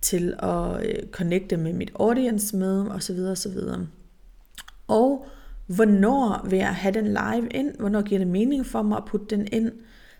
[0.00, 3.18] til at øh, connecte med mit audience med, osv.
[3.18, 3.58] osv.
[4.88, 5.26] Og
[5.68, 7.74] Hvornår vil jeg have den live ind?
[7.78, 9.72] Hvornår giver det mening for mig at putte den ind?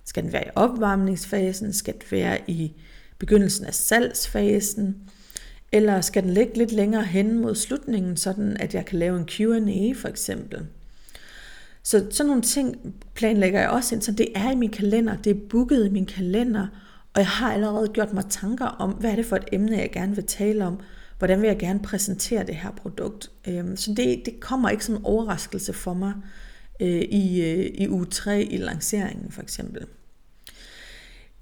[0.04, 1.72] Skal den være i opvarmningsfasen?
[1.72, 2.72] Skal den være i
[3.18, 4.96] begyndelsen af salgsfasen?
[5.72, 9.26] Eller skal den ligge lidt længere hen mod slutningen, sådan at jeg kan lave en
[9.26, 10.66] Q&A for eksempel?
[11.82, 15.30] Så sådan nogle ting planlægger jeg også ind, så det er i min kalender, det
[15.30, 16.66] er booket i min kalender,
[17.14, 19.90] og jeg har allerede gjort mig tanker om, hvad er det for et emne, jeg
[19.92, 20.80] gerne vil tale om,
[21.18, 23.30] hvordan vil jeg gerne præsentere det her produkt.
[23.48, 26.12] Øhm, så det, det kommer ikke som en overraskelse for mig
[26.80, 29.86] øh, i, øh, i uge 3 i lanceringen for eksempel.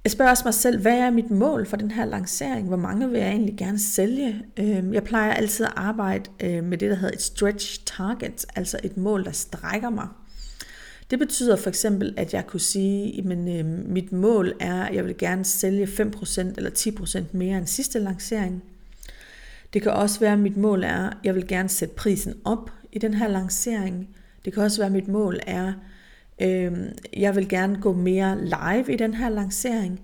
[0.05, 2.69] Jeg spørger også mig selv, hvad er mit mål for den her lancering?
[2.69, 4.43] Hvor mange vil jeg egentlig gerne sælge?
[4.57, 8.79] Øhm, jeg plejer altid at arbejde øh, med det, der hedder et stretch target, altså
[8.85, 10.09] et mål, der strækker mig.
[11.11, 15.05] Det betyder for eksempel, at jeg kunne sige, at øhm, mit mål er, at jeg
[15.05, 18.63] vil gerne sælge 5% eller 10% mere end sidste lancering.
[19.73, 22.71] Det kan også være, at mit mål er, at jeg vil gerne sætte prisen op
[22.93, 24.09] i den her lancering.
[24.45, 25.73] Det kan også være, at mit mål er,
[26.43, 26.73] øh,
[27.17, 30.01] jeg vil gerne gå mere live i den her lancering.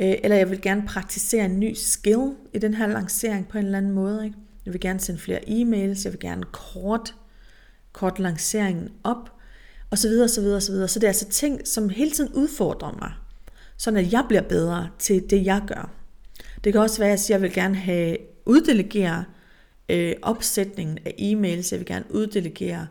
[0.00, 3.64] Øh, eller jeg vil gerne praktisere en ny skill i den her lancering på en
[3.64, 4.24] eller anden måde.
[4.24, 4.36] Ikke?
[4.66, 7.14] Jeg vil gerne sende flere e-mails, jeg vil gerne kort,
[7.92, 9.32] kort lanceringen op,
[9.90, 10.88] og så videre, så videre, så videre.
[10.88, 13.12] Så det er altså ting, som hele tiden udfordrer mig,
[13.76, 15.90] sådan at jeg bliver bedre til det, jeg gør.
[16.64, 18.16] Det kan også være, at jeg vil gerne have
[18.46, 19.24] uddelegere
[19.88, 22.86] øh, opsætningen af e-mails, jeg vil gerne uddelegere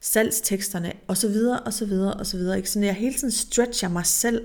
[0.00, 1.36] salgsteksterne osv.
[1.66, 1.92] osv.
[1.92, 2.40] osv.
[2.56, 2.70] Ikke?
[2.70, 4.42] Så jeg hele tiden stretcher mig selv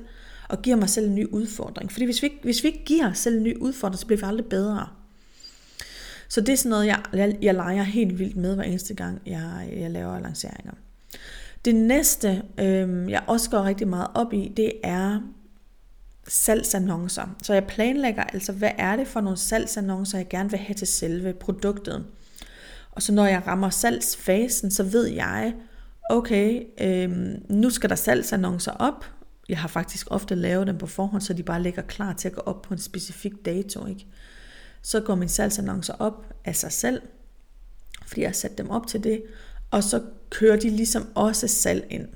[0.50, 1.92] og giver mig selv en ny udfordring.
[1.92, 4.20] Fordi hvis vi, ikke, hvis vi ikke giver os selv en ny udfordring, så bliver
[4.20, 4.88] vi aldrig bedre.
[6.30, 9.22] Så det er sådan noget, jeg, jeg, jeg leger helt vildt med hver eneste gang,
[9.26, 10.74] jeg, jeg laver lanceringer.
[11.66, 15.20] Det næste, øh, jeg også går rigtig meget op i, det er
[16.28, 17.36] salgsannoncer.
[17.44, 20.88] Så jeg planlægger altså, hvad er det for nogle salgsannoncer, jeg gerne vil have til
[20.88, 22.06] selve produktet.
[22.92, 25.54] Og så når jeg rammer salgsfasen, så ved jeg,
[26.10, 27.12] okay, øh,
[27.50, 29.06] nu skal der salgsannoncer op.
[29.50, 32.34] Jeg har faktisk ofte lavet dem på forhånd, så de bare ligger klar til at
[32.34, 33.86] gå op på en specifik dato.
[33.86, 34.08] Ikke?
[34.82, 37.02] Så går mine salgsannoncer op af sig selv,
[38.08, 39.24] fordi jeg har sat dem op til det,
[39.72, 42.08] og så kører de ligesom også salg ind.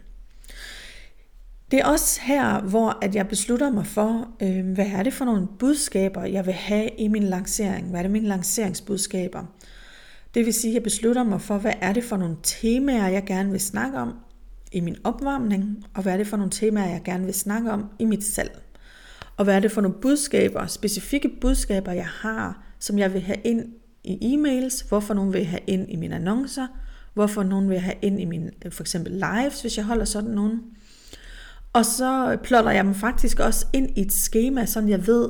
[1.71, 5.25] Det er også her, hvor at jeg beslutter mig for, øh, hvad er det for
[5.25, 7.89] nogle budskaber, jeg vil have i min lancering.
[7.89, 9.43] Hvad er det mine lanceringsbudskaber?
[10.34, 13.23] Det vil sige, at jeg beslutter mig for, hvad er det for nogle temaer, jeg
[13.25, 14.13] gerne vil snakke om
[14.71, 17.86] i min opvarmning, og hvad er det for nogle temaer, jeg gerne vil snakke om
[17.99, 18.62] i mit salg.
[19.38, 23.38] Og hvad er det for nogle budskaber, specifikke budskaber, jeg har, som jeg vil have
[23.43, 23.65] ind
[24.04, 26.67] i e-mails, hvorfor nogen vil jeg have ind i mine annoncer,
[27.13, 30.06] hvorfor nogen vil jeg have ind i min øh, for eksempel lives, hvis jeg holder
[30.06, 30.62] sådan nogen.
[31.76, 35.30] Og så plotter jeg mig faktisk også ind i et schema, så jeg ved,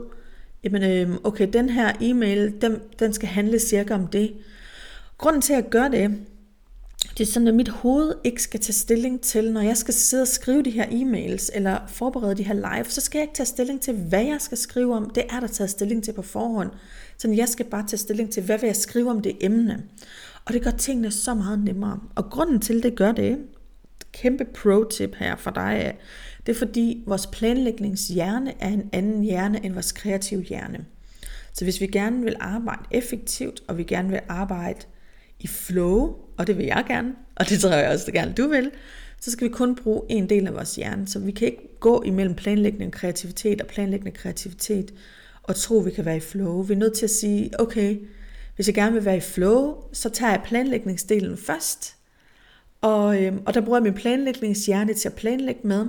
[0.63, 4.33] jamen, øh, okay, den her e-mail, den, den skal handle cirka om det.
[5.17, 6.17] Grunden til at gøre det,
[7.17, 10.21] det er sådan, at mit hoved ikke skal tage stilling til, når jeg skal sidde
[10.21, 13.47] og skrive de her e-mails, eller forberede de her live, så skal jeg ikke tage
[13.47, 15.09] stilling til, hvad jeg skal skrive om.
[15.09, 16.71] Det er der taget stilling til på forhånd.
[17.17, 19.83] Så jeg skal bare tage stilling til, hvad vil jeg skrive om det emne.
[20.45, 21.99] Og det gør tingene så meget nemmere.
[22.15, 23.37] Og grunden til, det gør det,
[24.11, 25.97] kæmpe pro-tip her for dig,
[26.45, 30.85] det er fordi vores planlægningshjerne er en anden hjerne end vores kreative hjerne.
[31.53, 34.79] Så hvis vi gerne vil arbejde effektivt, og vi gerne vil arbejde
[35.39, 38.71] i flow, og det vil jeg gerne, og det tror jeg også gerne, du vil,
[39.21, 41.07] så skal vi kun bruge en del af vores hjerne.
[41.07, 44.93] Så vi kan ikke gå imellem planlægning og kreativitet og planlæggende kreativitet
[45.43, 46.61] og tro, vi kan være i flow.
[46.61, 47.97] Vi er nødt til at sige, okay,
[48.55, 51.95] hvis jeg gerne vil være i flow, så tager jeg planlægningsdelen først,
[52.81, 55.85] og, øhm, og der bruger jeg min planlægningshjerne til at planlægge med,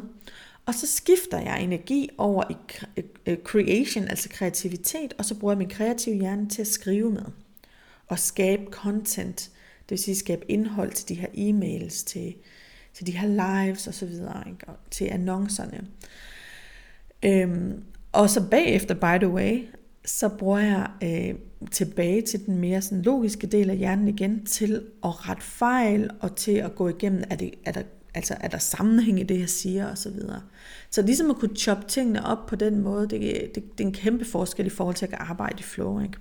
[0.67, 2.57] og så skifter jeg energi over i
[2.97, 7.11] øh, øh, creation, altså kreativitet, og så bruger jeg min kreative hjerne til at skrive
[7.11, 7.25] med
[8.09, 9.51] og skabe content,
[9.81, 12.35] det vil sige skabe indhold til de her e-mails, til,
[12.95, 14.67] til de her lives osv., ikke?
[14.67, 15.87] Og til annoncerne.
[17.23, 19.65] Øhm, og så bagefter, by the way,
[20.05, 21.35] så bruger jeg øh,
[21.71, 26.37] tilbage til den mere sådan logiske del af hjernen igen, til at rette fejl, og
[26.37, 27.83] til at gå igennem, er, det, er, der,
[28.17, 30.41] altså, er der sammenhæng i det, jeg siger, og så videre.
[30.91, 33.21] Så ligesom at kunne choppe tingene op på den måde, det,
[33.55, 36.01] det, det er en kæmpe forskel i forhold til at arbejde i flow.
[36.01, 36.19] Ikke?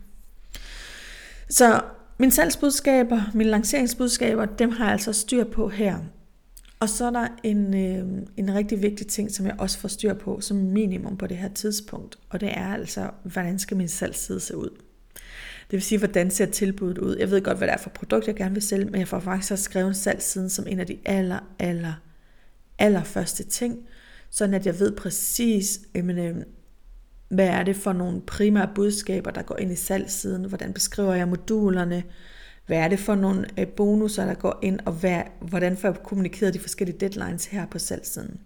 [1.49, 1.81] Så
[2.17, 5.97] mine salgsbudskaber, mine lanceringsbudskaber, dem har jeg altså styr på her.
[6.79, 10.13] Og så er der en, øh, en rigtig vigtig ting, som jeg også får styr
[10.13, 14.39] på som minimum på det her tidspunkt, og det er altså, hvordan skal min salgsside
[14.39, 14.69] se ud?
[15.65, 17.17] Det vil sige, hvordan ser tilbuddet ud?
[17.17, 19.19] Jeg ved godt, hvad det er for produkt, jeg gerne vil sælge, men jeg får
[19.19, 21.93] faktisk også skrevet salgssiden som en af de aller, aller,
[22.79, 23.79] aller første ting,
[24.29, 26.35] sådan at jeg ved præcis, jamen, øh,
[27.29, 31.27] hvad er det for nogle primære budskaber, der går ind i salgssiden, hvordan beskriver jeg
[31.27, 32.03] modulerne,
[32.65, 35.97] hvad er det for nogle øh, bonusser, der går ind, og hvad, hvordan får jeg
[36.03, 38.39] kommunikeret de forskellige deadlines her på salgssiden.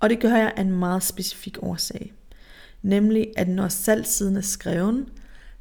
[0.00, 2.12] Og det gør jeg af en meget specifik årsag.
[2.82, 5.08] Nemlig, at når salgssiden er skreven,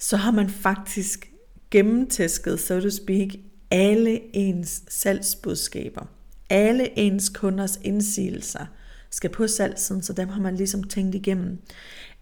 [0.02, 1.32] så har man faktisk
[1.72, 3.28] gennemtæsket, so to speak,
[3.72, 6.06] alle ens salgsbudskaber.
[6.50, 8.66] Alle ens kunders indsigelser
[9.10, 11.62] skal på salgsen, så dem har man ligesom tænkt igennem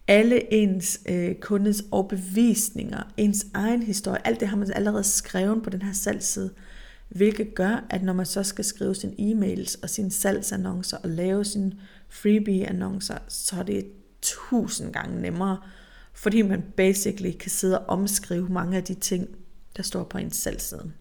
[0.09, 5.69] alle ens øh, kundes overbevisninger, ens egen historie, alt det har man allerede skrevet på
[5.69, 6.49] den her salgsside,
[7.09, 11.45] hvilket gør, at når man så skal skrive sine e-mails og sine salgsannoncer og lave
[11.45, 11.71] sine
[12.09, 13.85] freebie-annoncer, så er det
[14.21, 15.57] tusind gange nemmere,
[16.19, 19.27] fordi man basically kan sidde og omskrive mange af de ting,
[19.77, 20.91] der står på ens salgsside.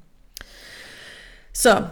[1.53, 1.87] Så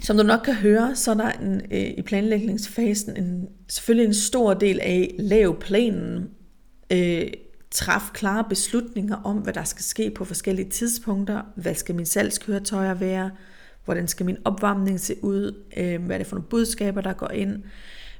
[0.00, 4.14] som du nok kan høre, så er der en, øh, i planlægningsfasen en, selvfølgelig en
[4.14, 6.30] stor del af lav planen,
[6.92, 7.26] øh,
[7.70, 12.94] træf klare beslutninger om, hvad der skal ske på forskellige tidspunkter, hvad skal min salgskøretøjer
[12.94, 13.30] være,
[13.84, 17.30] hvordan skal min opvarmning se ud, øh, hvad er det for nogle budskaber, der går
[17.30, 17.62] ind.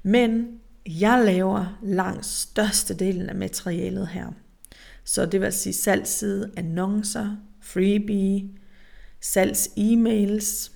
[0.03, 0.49] Men
[0.87, 4.27] jeg laver langt størstedelen af materialet her.
[5.05, 8.49] Så det vil sige salgsside, annoncer, freebie,
[9.21, 10.73] salgs-e-mails,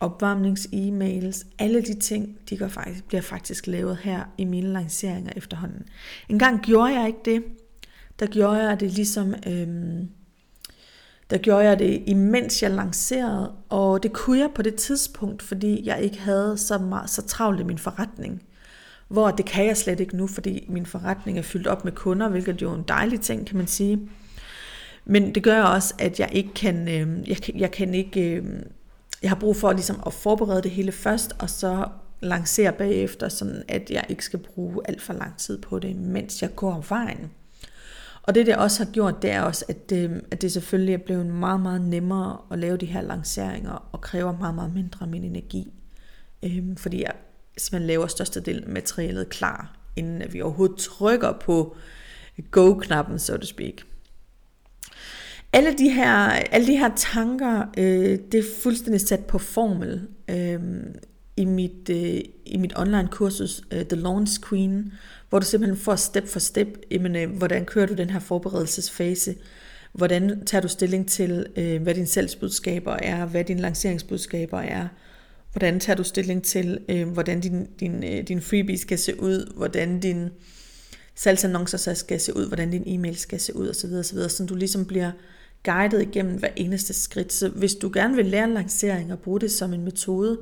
[0.00, 5.82] opvarmnings-e-mails, alle de ting, de går faktisk, bliver faktisk lavet her i mine lanceringer efterhånden.
[6.28, 7.44] En gang gjorde jeg ikke det.
[8.20, 10.08] Der gjorde jeg det ligesom, øhm,
[11.30, 15.86] der gjorde jeg det imens jeg lancerede, og det kunne jeg på det tidspunkt, fordi
[15.86, 18.42] jeg ikke havde så, meget, så travlt i min forretning.
[19.10, 22.28] Hvor det kan jeg slet ikke nu, fordi min forretning er fyldt op med kunder,
[22.28, 24.08] hvilket jo er en dejlig ting, kan man sige.
[25.04, 28.44] Men det gør også, at jeg ikke kan, øh, jeg, jeg kan ikke øh,
[29.22, 31.88] jeg har brug for ligesom at forberede det hele først, og så
[32.20, 36.42] lancere bagefter, sådan at jeg ikke skal bruge alt for lang tid på det, mens
[36.42, 37.30] jeg går vejen.
[38.22, 40.98] Og det, det også har gjort, det er også, at det, at det selvfølgelig er
[40.98, 45.08] blevet meget, meget nemmere at lave de her lanceringer, og kræver meget, meget mindre af
[45.08, 45.72] min energi.
[46.42, 47.12] Øhm, fordi jeg
[47.60, 51.76] simpelthen laver størstedelen af materialet klar, inden at vi overhovedet trykker på
[52.50, 53.74] go-knappen, så to speak.
[55.52, 60.60] Alle de her, alle de her tanker, øh, det er fuldstændig sat på formel øh,
[61.36, 64.92] i, mit, øh, i mit online kursus øh, The Launch Queen,
[65.28, 69.34] hvor du simpelthen får step for step, jamen, øh, hvordan kører du den her forberedelsesfase,
[69.92, 74.88] hvordan tager du stilling til, øh, hvad dine salgsbudskaber er, hvad dine lanceringsbudskaber er,
[75.52, 79.52] hvordan tager du stilling til, øh, hvordan din, din, øh, din freebie skal se ud,
[79.56, 80.28] hvordan din
[81.14, 83.92] salgsannoncer skal se ud, hvordan din e-mail skal se ud osv.
[83.92, 84.18] osv.
[84.28, 85.10] Så du ligesom bliver
[85.64, 87.32] guidet igennem hver eneste skridt.
[87.32, 90.38] Så hvis du gerne vil lære lancering og bruge det som en metode,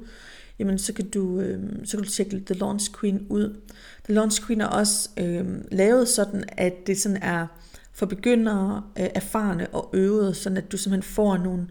[0.59, 3.57] jamen så kan du, øh, så kan du tjekke The Launch Queen ud.
[4.05, 7.47] The Launch Queen er også øh, lavet sådan, at det sådan er
[7.93, 11.67] for begyndere, øh, erfarne og øvede, sådan at du simpelthen får nogle,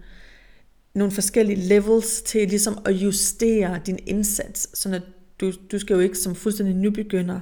[0.98, 5.02] nogle forskellige levels til ligesom at justere din indsats, sådan at
[5.42, 7.40] du, du skal jo ikke som fuldstændig nybegynder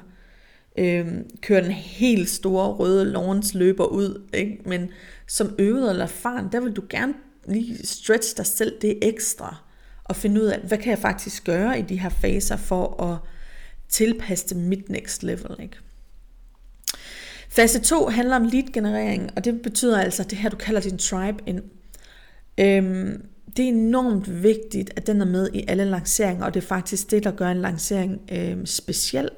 [0.78, 1.08] øh,
[1.41, 4.60] køre den helt store røde lawns løber ud, ikke?
[4.66, 4.89] men
[5.28, 7.14] som øvet eller erfaren, der vil du gerne
[7.47, 9.56] lige stretch dig selv det ekstra,
[10.03, 13.18] og finde ud af, hvad kan jeg faktisk gøre i de her faser for at
[13.89, 15.56] tilpasse det mit next level.
[15.60, 15.78] Ikke?
[17.49, 20.97] Fase 2 handler om lead generering, og det betyder altså det her, du kalder din
[20.97, 21.62] tribe ind.
[22.58, 23.26] Øhm,
[23.58, 27.12] det er enormt vigtigt, at den er med i alle lanceringer, og det er faktisk
[27.12, 29.30] det, der gør en lancering øh, speciel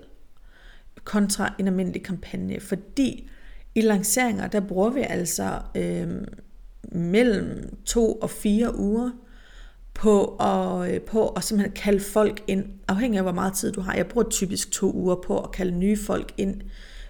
[1.04, 2.60] kontra en almindelig kampagne.
[2.60, 3.30] Fordi
[3.76, 6.08] i lanceringer, der bruger vi altså øh,
[6.92, 9.12] mellem to og fire uger
[9.94, 13.82] på at, øh, på at simpelthen kalde folk ind, afhængig af hvor meget tid du
[13.82, 13.96] har.
[13.96, 16.62] Jeg bruger typisk to uger på at kalde nye folk ind,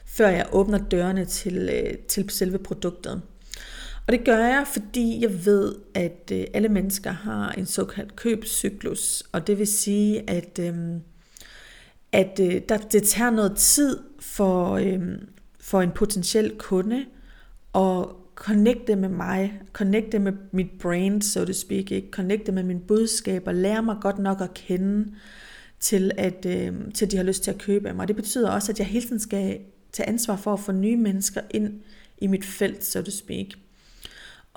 [0.06, 3.22] før jeg åbner dørene til, øh, til selve produktet.
[4.08, 9.24] Og det gør jeg, fordi jeg ved, at øh, alle mennesker har en såkaldt købscyklus,
[9.32, 11.02] og det vil sige, at, øhm,
[12.12, 15.30] at øh, der, det tager noget tid for, øhm,
[15.60, 17.06] for en potentiel kunde
[17.76, 18.06] at
[18.36, 22.12] connecte med mig, connecte med mit brand, so to speak, ikke?
[22.12, 25.14] connecte med min budskab og lære mig godt nok at kende,
[25.80, 28.08] til at, øh, til at de har lyst til at købe af mig.
[28.08, 29.60] Det betyder også, at jeg hele tiden skal
[29.92, 31.82] tage ansvar for at få nye mennesker ind
[32.18, 33.48] i mit felt, so to speak.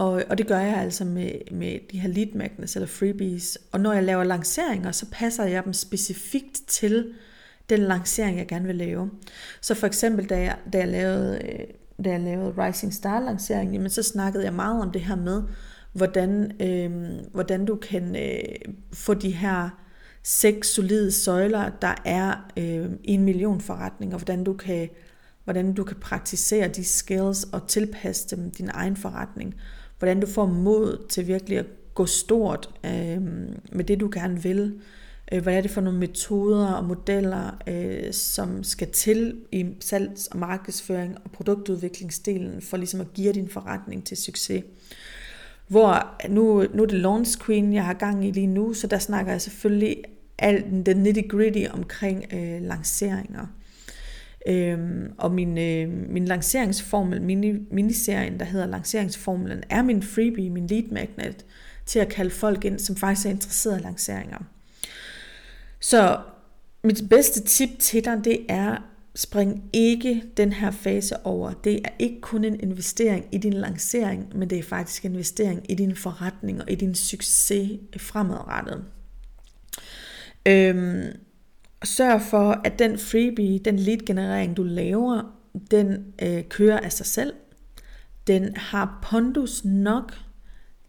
[0.01, 3.59] Og, og det gør jeg altså med, med de her lead magnets eller freebies.
[3.73, 7.13] Og når jeg laver lanceringer, så passer jeg dem specifikt til
[7.71, 9.11] den lancering, jeg gerne vil lave.
[9.61, 11.67] Så for eksempel, da jeg, da jeg lavede øh,
[12.05, 15.43] da jeg lavede Rising Star-lanceringen, jamen så snakkede jeg meget om det her med,
[15.93, 19.69] hvordan, øh, hvordan du kan øh, få de her
[20.23, 24.89] seks solide søjler, der er øh, i en million forretninger, hvordan du kan
[25.45, 29.55] hvordan du kan praktisere de skills og tilpasse dem din egen forretning.
[30.01, 33.23] Hvordan du får mod til virkelig at gå stort øh,
[33.73, 34.81] med det, du gerne vil.
[35.33, 40.29] Øh, hvad er det for nogle metoder og modeller, øh, som skal til i salgs-
[40.31, 44.65] og markedsføring og produktudviklingsdelen for ligesom at give din forretning til succes.
[45.69, 48.99] Hvor nu, nu er det launch queen, jeg har gang i lige nu, så der
[48.99, 50.05] snakker jeg selvfølgelig
[50.39, 53.47] alt den nitty gritty omkring øh, lanceringer.
[54.47, 60.67] Øhm, og min, øh, min lanceringsformel, mini, miniserien, der hedder lanceringsformelen, er min freebie, min
[60.67, 61.45] lead magnet,
[61.87, 64.39] til at kalde folk ind, som faktisk er interesseret i lanceringer.
[65.81, 66.19] Så
[66.85, 68.77] mit bedste tip til dig, det er,
[69.15, 71.53] spring ikke den her fase over.
[71.53, 75.71] Det er ikke kun en investering i din lancering, men det er faktisk en investering
[75.71, 78.85] i din forretning og i din succes fremadrettet.
[80.47, 81.07] Øhm,
[81.85, 85.23] sørg for, at den freebie, den lead generering, du laver,
[85.71, 87.33] den øh, kører af sig selv.
[88.27, 90.15] Den har pondus nok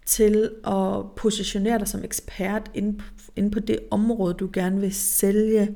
[0.06, 2.72] til at positionere dig som ekspert
[3.36, 5.76] inde på det område, du gerne vil sælge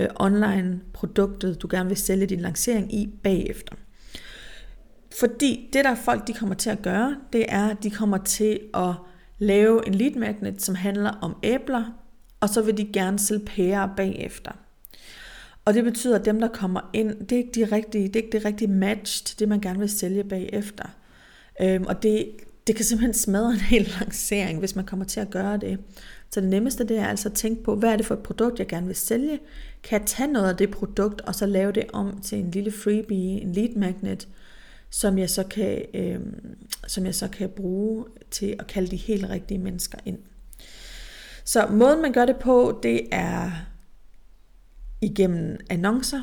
[0.00, 3.74] øh, online produktet, du gerne vil sælge din lancering i bagefter.
[5.20, 8.60] Fordi det der folk de kommer til at gøre, det er, at de kommer til
[8.74, 8.94] at
[9.38, 11.84] lave en lead magnet, som handler om æbler,
[12.40, 14.52] og så vil de gerne sælge pærer bagefter.
[15.64, 18.22] Og det betyder, at dem, der kommer ind, det er ikke, de rigtige, det er
[18.22, 20.84] ikke det rigtige match til det, man gerne vil sælge bagefter.
[21.60, 22.30] Øhm, og det,
[22.66, 25.78] det kan simpelthen smadre en hel lancering, hvis man kommer til at gøre det.
[26.30, 28.58] Så det nemmeste det er altså at tænke på, hvad er det for et produkt,
[28.58, 29.40] jeg gerne vil sælge?
[29.82, 32.72] Kan jeg tage noget af det produkt, og så lave det om til en lille
[32.72, 34.28] freebie, en lead magnet,
[34.90, 36.20] som jeg så kan, øh,
[36.86, 40.18] som jeg så kan bruge til at kalde de helt rigtige mennesker ind.
[41.44, 43.50] Så måden man gør det på, det er
[45.00, 46.20] igennem annoncer,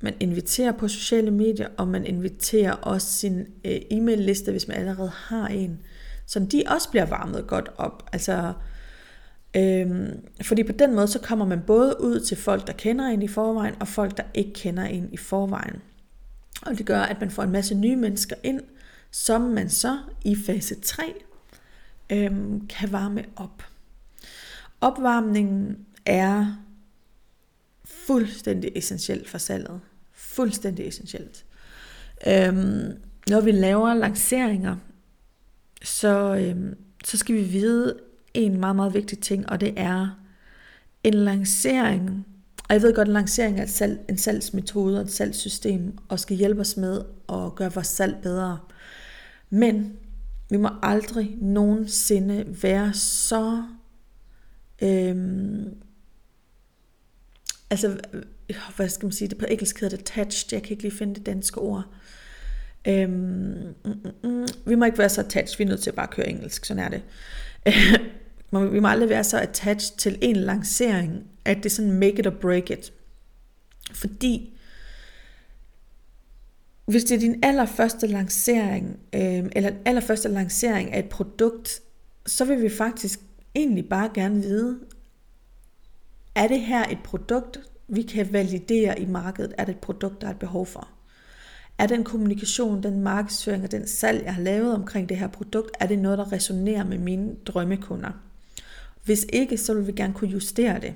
[0.00, 5.10] man inviterer på sociale medier, og man inviterer også sin øh, e-mail-liste, hvis man allerede
[5.14, 5.80] har en,
[6.26, 8.10] så de også bliver varmet godt op.
[8.12, 8.52] Altså,
[9.56, 13.22] øhm, fordi på den måde, så kommer man både ud til folk, der kender en
[13.22, 15.82] i forvejen, og folk, der ikke kender en i forvejen.
[16.66, 18.60] Og det gør, at man får en masse nye mennesker ind,
[19.10, 21.02] som man så i fase 3
[22.10, 23.62] øhm, kan varme op.
[24.84, 25.76] Opvarmningen
[26.06, 26.56] er
[27.84, 29.80] fuldstændig essentielt for salget
[30.14, 31.44] fuldstændig essentielt.
[32.26, 32.92] Øhm,
[33.28, 34.76] når vi laver lanceringer,
[35.82, 36.74] så, øhm,
[37.04, 37.98] så skal vi vide
[38.34, 40.20] en meget, meget vigtig ting, og det er
[41.04, 42.26] en lancering,
[42.68, 46.36] og jeg ved godt, at lancering er salg, en salgsmetode og et salgssystem, og skal
[46.36, 48.58] hjælpe os med at gøre vores salg bedre.
[49.50, 49.92] Men
[50.50, 53.62] vi må aldrig nogensinde være så
[54.84, 55.74] øhm,
[57.70, 57.98] altså
[58.76, 61.14] hvad skal man sige, det på engelsk hedder det attached, jeg kan ikke lige finde
[61.14, 61.84] det danske ord.
[62.88, 64.30] Øhm, mm, mm.
[64.30, 64.46] mm.
[64.66, 66.84] Vi må ikke være så attached, vi er nødt til at bare køre engelsk, sådan
[66.84, 67.02] er det.
[68.72, 72.26] vi må aldrig være så attached til en lancering, at det er sådan make it
[72.26, 72.92] or break it.
[73.92, 74.54] Fordi
[76.86, 81.80] hvis det er din allerførste lancering, øh, eller allerførste lancering af et produkt,
[82.26, 83.20] så vil vi faktisk
[83.54, 84.78] egentlig bare gerne vide,
[86.34, 90.26] er det her et produkt, vi kan validere i markedet, er det et produkt, der
[90.26, 90.88] er et behov for?
[91.78, 95.70] Er den kommunikation, den markedsføring og den salg, jeg har lavet omkring det her produkt,
[95.80, 98.10] er det noget, der resonerer med mine drømmekunder?
[99.04, 100.94] Hvis ikke, så vil vi gerne kunne justere det.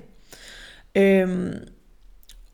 [0.95, 1.53] Øhm,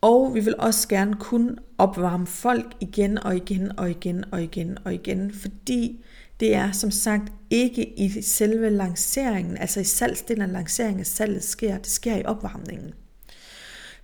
[0.00, 4.78] og vi vil også gerne kunne opvarme folk igen og igen og igen og igen
[4.84, 6.04] og igen, fordi
[6.40, 11.44] det er som sagt ikke i selve lanceringen, altså i salgsdelen af lanceringen, at salget
[11.44, 12.92] sker, det sker i opvarmningen.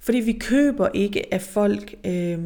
[0.00, 2.38] Fordi vi køber ikke af folk, øh,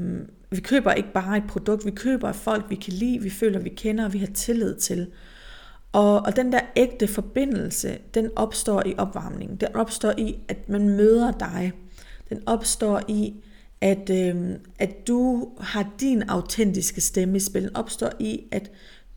[0.50, 3.58] vi køber ikke bare et produkt, vi køber af folk, vi kan lide, vi føler,
[3.58, 5.06] vi kender, og vi har tillid til.
[5.92, 9.56] Og, og den der ægte forbindelse, den opstår i opvarmningen.
[9.56, 11.72] Den opstår i, at man møder dig.
[12.28, 13.34] Den opstår i,
[13.80, 17.62] at, øh, at du har din autentiske stemme i spil.
[17.62, 18.70] Den opstår i, at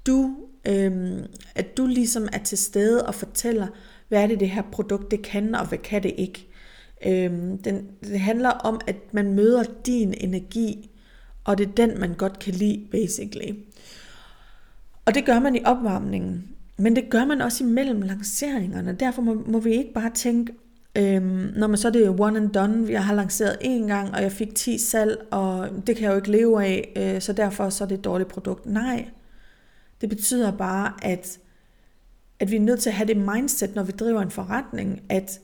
[0.07, 0.35] du,
[0.69, 3.67] Øhm, at du ligesom er til stede og fortæller,
[4.07, 6.47] hvad er det, det her produkt det kan, og hvad kan det ikke.
[7.05, 7.31] Øh,
[7.63, 10.89] den, det handler om, at man møder din energi,
[11.43, 13.53] og det er den, man godt kan lide, basically.
[15.05, 16.47] Og det gør man i opvarmningen.
[16.77, 18.95] Men det gør man også imellem lanceringerne.
[18.99, 20.53] Derfor må, må vi ikke bare tænke,
[20.95, 24.21] øhm, når man så er det one and done, jeg har lanceret én gang, og
[24.21, 27.69] jeg fik 10 salg, og det kan jeg jo ikke leve af, øh, så derfor
[27.69, 28.65] så er det et dårligt produkt.
[28.65, 29.05] Nej,
[30.01, 31.39] det betyder bare, at,
[32.39, 35.39] at vi er nødt til at have det mindset, når vi driver en forretning, at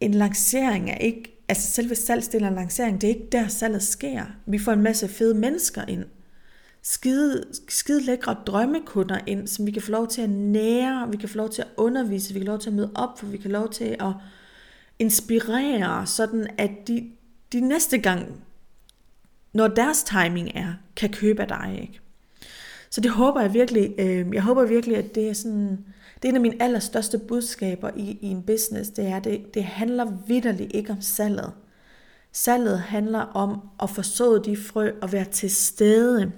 [0.00, 4.24] en lancering er ikke, altså selve salgsdelen af lancering, det er ikke der salget sker.
[4.46, 6.04] Vi får en masse fede mennesker ind,
[6.82, 11.28] skide, skide lækre drømmekunder ind, som vi kan få lov til at nære, vi kan
[11.28, 13.36] få lov til at undervise, vi kan få lov til at møde op, for vi
[13.36, 14.12] kan få lov til at
[14.98, 17.10] inspirere, sådan at de,
[17.52, 18.42] de næste gang,
[19.52, 21.78] når deres timing er, kan købe af dig.
[21.82, 22.00] Ikke?
[22.90, 25.84] Så det håber jeg virkelig, øh, jeg håber virkelig, at det er sådan,
[26.16, 29.64] det er en af mine allerstørste budskaber i, i en business, det er, det, det
[29.64, 31.52] handler vidderligt ikke om salget.
[32.32, 36.32] Salget handler om at forså de frø og være til stede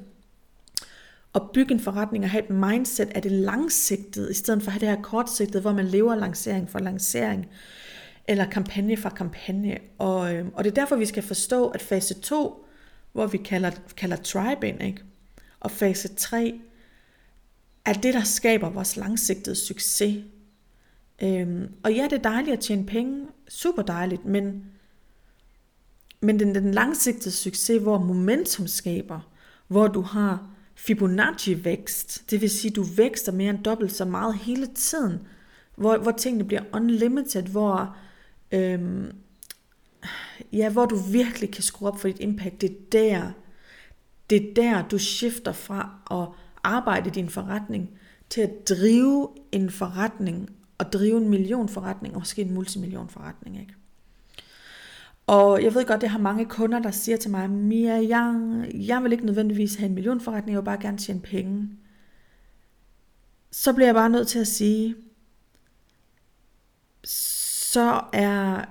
[1.32, 4.72] Og bygge en forretning og have et mindset af det langsigtede, i stedet for at
[4.72, 7.46] have det her kortsigtede, hvor man lever lancering for lancering,
[8.28, 9.78] eller kampagne for kampagne.
[9.98, 12.66] Og, øh, og det er derfor, vi skal forstå, at fase 2,
[13.12, 15.02] hvor vi kalder, kalder tribe ind, ikke?
[15.60, 16.60] Og fase 3,
[17.84, 20.24] er det, der skaber vores langsigtede succes.
[21.22, 24.64] Øhm, og ja, det er dejligt at tjene penge, super dejligt, men,
[26.20, 29.30] men den, den langsigtede succes, hvor momentum skaber,
[29.68, 34.66] hvor du har Fibonacci-vækst, det vil sige, du vækster mere end dobbelt så meget hele
[34.66, 35.18] tiden,
[35.76, 37.96] hvor, hvor tingene bliver unlimited, hvor,
[38.52, 39.12] øhm,
[40.52, 42.60] ja, hvor du virkelig kan skrue op for dit impact.
[42.60, 43.32] Det er der,
[44.30, 46.28] det er der, du skifter fra at
[46.62, 47.90] arbejde din forretning
[48.30, 53.60] til at drive en forretning, og drive en millionforretning, og måske en multimillionforretning.
[53.60, 53.74] Ikke?
[55.26, 58.34] Og jeg ved godt, jeg har mange kunder, der siger til mig, Mia, jeg,
[58.74, 61.70] jeg vil ikke nødvendigvis have en millionforretning, jeg vil bare gerne tjene penge.
[63.50, 64.96] Så bliver jeg bare nødt til at sige,
[67.04, 68.64] så er,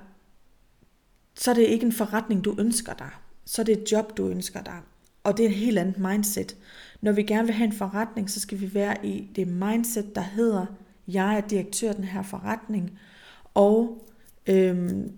[1.36, 3.10] så er det ikke en forretning, du ønsker dig.
[3.46, 4.82] Så er det et job, du ønsker dig.
[5.30, 6.58] Og det er et helt andet mindset.
[7.02, 10.22] Når vi gerne vil have en forretning, så skal vi være i det mindset, der
[10.22, 10.66] hedder,
[11.08, 13.00] jeg er direktør af den her forretning,
[13.54, 14.08] og
[14.48, 15.12] øhm,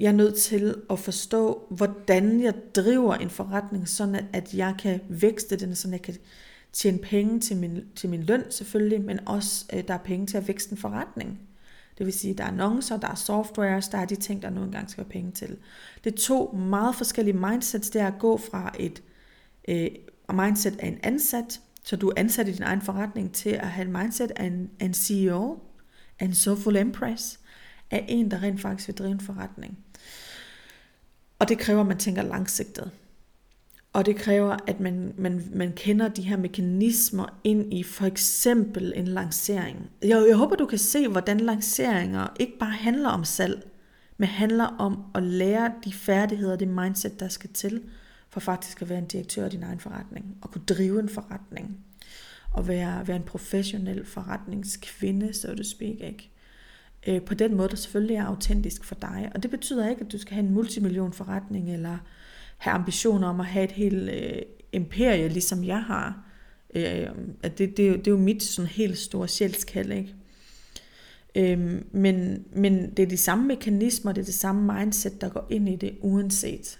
[0.00, 5.00] jeg er nødt til at forstå, hvordan jeg driver en forretning, sådan at jeg kan
[5.08, 6.14] vækste den, så jeg kan
[6.72, 10.36] tjene penge til min, til min løn selvfølgelig, men også øh, der er penge til
[10.36, 11.40] at vækste en forretning.
[11.98, 14.66] Det vil sige, der er annoncer, der er softwares, der er de ting, der nogle
[14.66, 15.56] engang skal være penge til.
[16.04, 19.02] Det er to meget forskellige mindsets, det er at gå fra et
[19.68, 19.90] øh,
[20.32, 23.86] mindset af en ansat, så du er ansat i din egen forretning, til at have
[23.86, 25.58] en mindset af en, af en CEO,
[26.18, 27.40] af en soulful empress,
[27.90, 29.78] af en, der rent faktisk vil drive en forretning.
[31.38, 32.90] Og det kræver, at man tænker langsigtet.
[33.92, 38.92] Og det kræver, at man, man, man kender de her mekanismer ind i for eksempel
[38.96, 39.90] en lancering.
[40.02, 43.68] Jeg, jeg håber, du kan se, hvordan lanceringer ikke bare handler om salg,
[44.18, 47.82] men handler om at lære de færdigheder, det mindset, der skal til,
[48.32, 51.78] for faktisk at være en direktør af din egen forretning, og kunne drive en forretning,
[52.52, 56.30] og være, være en professionel forretningskvinde, så to speak, ikke?
[57.06, 59.30] øh, på den måde, der selvfølgelig er autentisk for dig.
[59.34, 61.98] Og det betyder ikke, at du skal have en multimillion forretning, eller
[62.58, 66.24] have ambitioner om at have et helt øh, imperie, ligesom jeg har.
[66.74, 67.08] Øh,
[67.42, 70.14] at det, det, det er jo mit sådan helt store sjælskald, ikke?
[71.34, 75.46] Øh, men, men det er de samme mekanismer, det er det samme mindset, der går
[75.50, 76.78] ind i det, uanset.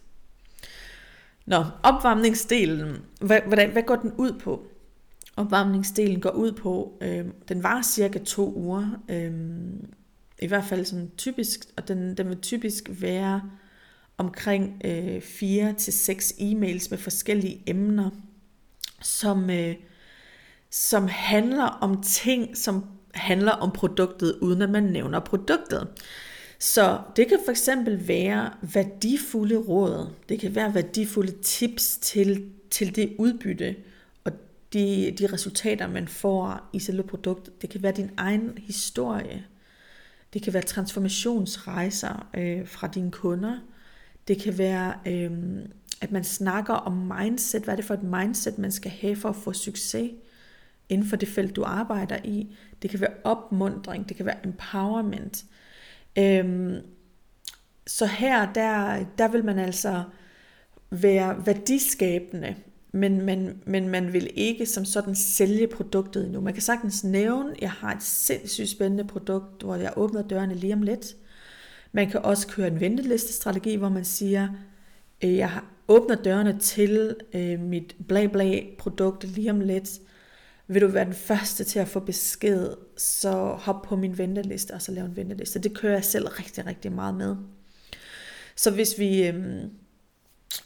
[1.46, 4.66] Nå, opvarmningsdelen, hvad, hvad, hvad går den ud på?
[5.36, 9.32] Opvarmningsdelen går ud på, øh, den var cirka to uger, øh,
[10.42, 13.42] i hvert fald sådan typisk, og den, den vil typisk være
[14.18, 18.10] omkring øh, 4 til seks e-mails med forskellige emner.
[19.02, 19.74] som, øh,
[20.70, 22.84] som handler om ting, som
[23.14, 25.88] handler om produktet, uden at man nævner produktet.
[26.62, 32.96] Så det kan for eksempel være værdifulde råd, det kan være værdifulde tips til, til
[32.96, 33.76] det udbytte
[34.24, 34.32] og
[34.72, 37.62] de, de resultater, man får i selve produktet.
[37.62, 39.44] Det kan være din egen historie.
[40.32, 43.58] Det kan være transformationsrejser øh, fra dine kunder.
[44.28, 45.30] Det kan være, øh,
[46.00, 47.62] at man snakker om mindset.
[47.62, 50.10] Hvad er det for et mindset, man skal have for at få succes
[50.88, 52.56] inden for det felt, du arbejder i?
[52.82, 55.44] Det kan være opmundring, det kan være empowerment.
[56.18, 56.76] Øhm,
[57.86, 60.02] så her, der, der vil man altså
[60.90, 62.56] være værdiskabende,
[62.92, 66.40] men, men, men man vil ikke som sådan sælge produktet endnu.
[66.40, 70.54] Man kan sagtens nævne, at jeg har et sindssygt spændende produkt, hvor jeg åbner dørene
[70.54, 71.16] lige om lidt.
[71.92, 74.48] Man kan også køre en ventelistestrategi, hvor man siger,
[75.20, 79.90] at jeg åbner dørene til øh, mit bla bla produkt lige om lidt
[80.74, 84.82] vil du være den første til at få besked, så hop på min venteliste, og
[84.82, 85.58] så lav en venteliste.
[85.58, 87.36] Det kører jeg selv rigtig, rigtig meget med.
[88.56, 89.70] Så hvis vi, øhm,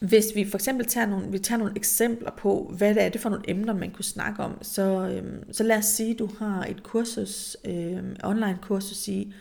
[0.01, 3.21] hvis vi for eksempel tager nogle, vi tager nogle eksempler på, hvad det er det
[3.21, 6.31] for nogle emner, man kunne snakke om, så, øhm, så lad os sige, at du
[6.39, 9.33] har et kursus, øhm, online kursus i,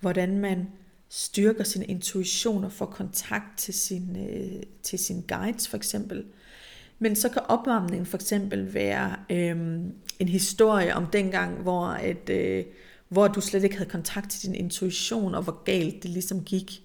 [0.00, 0.66] hvordan man
[1.08, 6.24] styrker sin intuition og får kontakt til, sin, øh, til sin guides for eksempel.
[7.02, 12.64] Men så kan opvarmningen for eksempel være øhm, en historie om dengang, hvor, et, øh,
[13.08, 16.82] hvor du slet ikke havde kontakt til din intuition, og hvor galt det ligesom gik.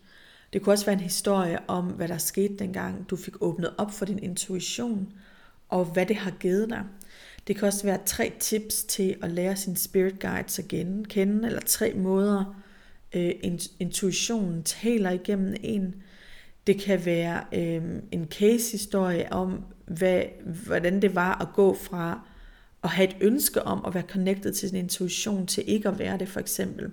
[0.54, 3.92] Det kunne også være en historie om, hvad der skete dengang, du fik åbnet op
[3.92, 5.14] for din intuition,
[5.70, 6.84] og hvad det har givet dig.
[7.48, 10.68] Det kan også være tre tips til at lære sin spirit guides at
[11.10, 12.64] kende, eller tre måder,
[13.14, 13.32] øh,
[13.80, 15.96] intuitionen taler igennem en.
[16.68, 20.24] Det kan være øh, en case-historie om, hvad,
[20.66, 22.22] hvordan det var at gå fra
[22.84, 26.18] at have et ønske om at være connected til sin intuition, til ikke at være
[26.18, 26.92] det for eksempel.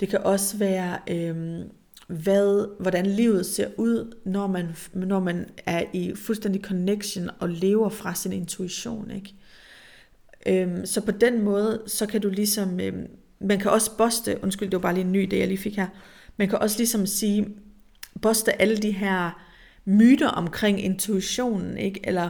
[0.00, 1.64] Det kan også være, øh,
[2.06, 7.88] hvad, hvordan livet ser ud, når man, når man er i fuldstændig connection og lever
[7.88, 9.10] fra sin intuition.
[9.10, 9.34] Ikke?
[10.46, 13.06] Øhm, så på den måde, så kan du ligesom, øhm,
[13.40, 15.76] man kan også boste, undskyld, det var bare lige en ny idé, jeg lige fik
[15.76, 15.88] her,
[16.36, 17.48] man kan også ligesom sige,
[18.22, 19.45] boste alle de her
[19.86, 22.00] myter omkring intuitionen, ikke?
[22.04, 22.28] eller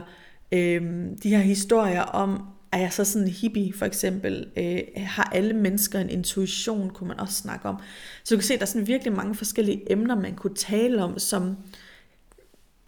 [0.51, 2.41] øhm, de her historier om,
[2.71, 7.07] er jeg så sådan en hippie for eksempel, øh, har alle mennesker en intuition, kunne
[7.07, 7.77] man også snakke om.
[8.23, 11.03] Så du kan se, at der er sådan virkelig mange forskellige emner, man kunne tale
[11.03, 11.57] om, som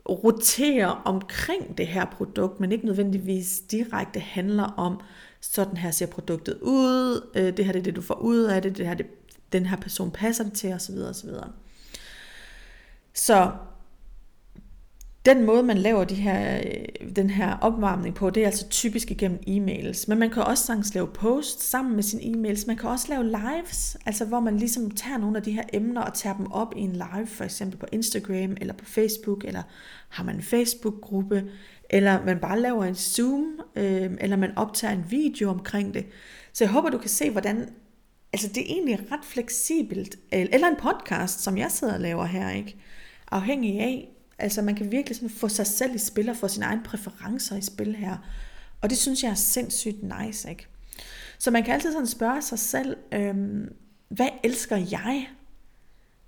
[0.10, 5.00] roterer omkring det her produkt, men ikke nødvendigvis direkte handler om,
[5.42, 8.62] sådan her ser produktet ud, øh, det her det er det, du får ud af
[8.62, 9.06] det, det her det,
[9.52, 10.96] den her person passer det til, osv.
[10.96, 11.30] osv.
[13.14, 13.52] Så
[15.26, 19.12] den måde, man laver de her, øh, den her opvarmning på, det er altså typisk
[19.12, 20.06] igennem e-mails.
[20.08, 22.68] Men man kan også sagtens lave posts sammen med sine e-mails.
[22.68, 26.02] Man kan også lave lives, altså hvor man ligesom tager nogle af de her emner
[26.02, 29.62] og tager dem op i en live, for eksempel på Instagram eller på Facebook, eller
[30.10, 31.44] har man en Facebook-gruppe,
[31.90, 36.06] eller man bare laver en Zoom, øh, eller man optager en video omkring det.
[36.54, 37.70] Så jeg håber, du kan se, hvordan
[38.34, 40.16] altså det er egentlig ret fleksibelt.
[40.34, 42.76] Øh, eller en podcast, som jeg sidder og laver her, ikke?
[43.32, 44.10] Afhængig af,
[44.40, 47.56] Altså man kan virkelig sådan få sig selv i spil og få sine egne præferencer
[47.56, 48.18] i spil her.
[48.82, 50.68] Og det synes jeg er sindssygt nice, ikke?
[51.38, 53.74] Så man kan altid sådan spørge sig selv, øhm,
[54.10, 55.28] hvad elsker jeg?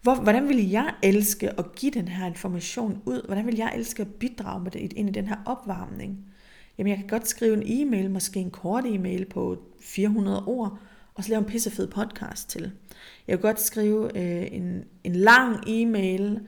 [0.02, 3.26] Hvor, hvordan vil jeg elske at give den her information ud?
[3.26, 6.26] Hvordan vil jeg elske at bidrage med det ind i den her opvarmning?
[6.78, 10.80] Jamen jeg kan godt skrive en e-mail, måske en kort e-mail på 400 ord,
[11.14, 12.72] og så lave en pissefed podcast til.
[13.28, 16.40] Jeg kan godt skrive øh, en, en lang e-mail,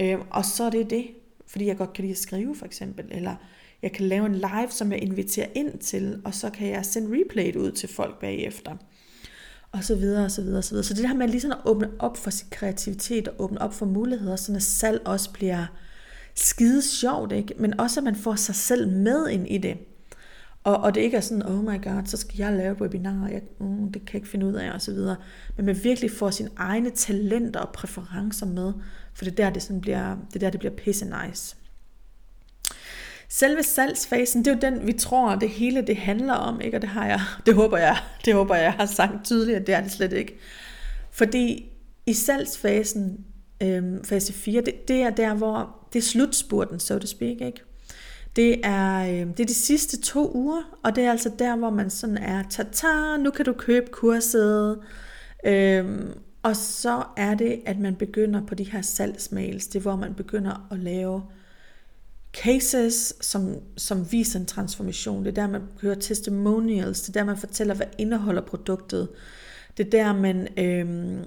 [0.00, 1.06] Øh, og så er det det,
[1.46, 3.34] fordi jeg godt kan lide at skrive for eksempel, eller
[3.82, 7.20] jeg kan lave en live, som jeg inviterer ind til, og så kan jeg sende
[7.20, 8.76] replayet ud til folk bagefter.
[9.72, 10.84] Og så videre, og så videre, og så videre.
[10.84, 13.74] Så det der med lige sådan at åbne op for sin kreativitet, og åbne op
[13.74, 15.66] for muligheder, så at salg også bliver
[16.34, 17.54] skide sjovt, ikke?
[17.58, 19.78] men også at man får sig selv med ind i det.
[20.64, 23.28] Og, og det ikke er sådan, oh my god, så skal jeg lave et webinar,
[23.28, 25.16] jeg, mm, det kan jeg ikke finde ud af, og så videre.
[25.56, 28.72] Men man virkelig får sine egne talenter og præferencer med,
[29.14, 31.56] for det er der, det, sådan bliver, det er der, det bliver pisse nice.
[33.28, 36.76] Selve salgsfasen, det er jo den, vi tror, det hele det handler om, ikke?
[36.76, 39.74] og det har jeg, det håber jeg, det håber jeg har sagt tydeligt, at det
[39.74, 40.38] er det slet ikke.
[41.10, 41.72] Fordi
[42.06, 43.24] i salgsfasen,
[43.62, 47.62] øhm, fase 4, det, det er der, hvor det er slutspurten, so to speak, ikke?
[48.36, 51.70] Det er, øh, det er de sidste to uger, og det er altså der, hvor
[51.70, 54.78] man sådan er, ta-ta, nu kan du købe kurset.
[55.46, 56.12] Øhm,
[56.42, 59.66] og så er det, at man begynder på de her salgsmails.
[59.66, 61.22] Det er, hvor man begynder at lave
[62.32, 65.24] cases, som, som viser en transformation.
[65.24, 67.00] Det er der, man hører testimonials.
[67.02, 69.08] Det er der, man fortæller, hvad indeholder produktet.
[69.76, 71.18] Det er der, man, øh,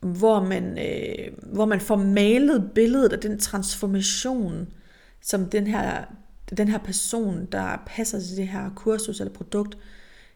[0.00, 4.68] hvor, man, øh, hvor man får malet billedet af den transformation,
[5.20, 6.04] som den her,
[6.56, 9.78] den her person, der passer til det her kursus eller produkt,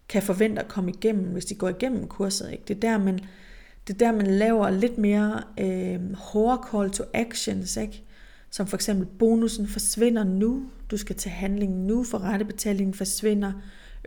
[0.09, 2.53] kan forvente at komme igennem, hvis de går igennem kurset.
[2.53, 2.65] Ikke?
[2.69, 3.21] Det, er der, man,
[3.87, 7.77] det er der, man laver lidt mere øh, hårde call to actions.
[7.77, 8.03] Ikke?
[8.51, 13.53] Som for eksempel, bonusen forsvinder nu, du skal til handling nu, for rettebetalingen forsvinder,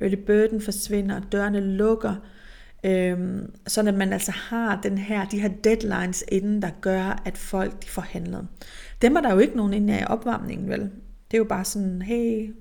[0.01, 2.15] early burden forsvinder, dørene lukker,
[2.84, 7.38] øhm, sådan at man altså har den her, de her deadlines inden, der gør, at
[7.38, 8.47] folk de får handlet.
[9.01, 10.80] Dem er der jo ikke nogen inde i opvarmningen, vel?
[11.32, 12.53] Det er jo bare sådan, hey,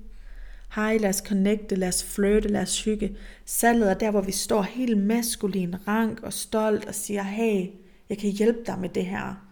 [0.75, 3.17] hej, lad os connecte, lad os flirte, lad os hygge.
[3.45, 7.67] Salget er der, hvor vi står helt maskulin, rank og stolt og siger, hey,
[8.09, 9.45] jeg kan hjælpe dig med det her.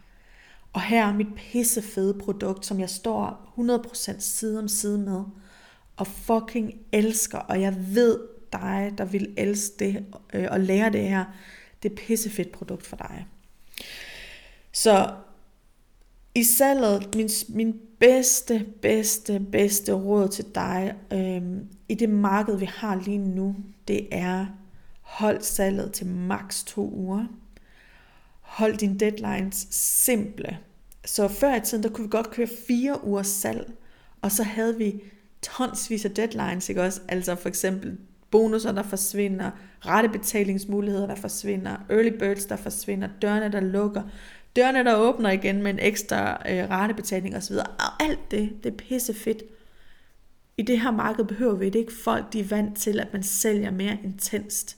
[0.73, 3.53] Og her er mit pissefede produkt, som jeg står
[4.15, 5.23] 100% side om side med,
[5.97, 8.19] og fucking elsker, og jeg ved
[8.53, 11.25] dig, der vil elske det, øh, og lære det her.
[11.83, 13.27] Det er pissefedt produkt for dig.
[14.71, 15.13] Så
[16.37, 22.65] i salget, min, min bedste, bedste, bedste råd til dig, øhm, i det marked, vi
[22.65, 23.55] har lige nu,
[23.87, 24.45] det er,
[25.01, 27.25] hold salget til maks to uger.
[28.41, 30.57] Hold dine deadlines simple.
[31.05, 33.73] Så før i tiden, der kunne vi godt køre fire uger salg,
[34.21, 35.01] og så havde vi
[35.41, 37.01] tonsvis af deadlines, ikke også?
[37.07, 37.97] Altså for eksempel
[38.31, 39.51] bonusser, der forsvinder,
[39.85, 44.01] rettebetalingsmuligheder, der forsvinder, early birds, der forsvinder, dørene, der lukker,
[44.57, 47.55] dørene, der åbner igen med en ekstra øh, ratebetaling osv.
[47.55, 49.43] Og alt det, det er pisse fedt.
[50.57, 51.93] I det her marked behøver vi det ikke.
[52.03, 54.77] Folk de er vant til, at man sælger mere intenst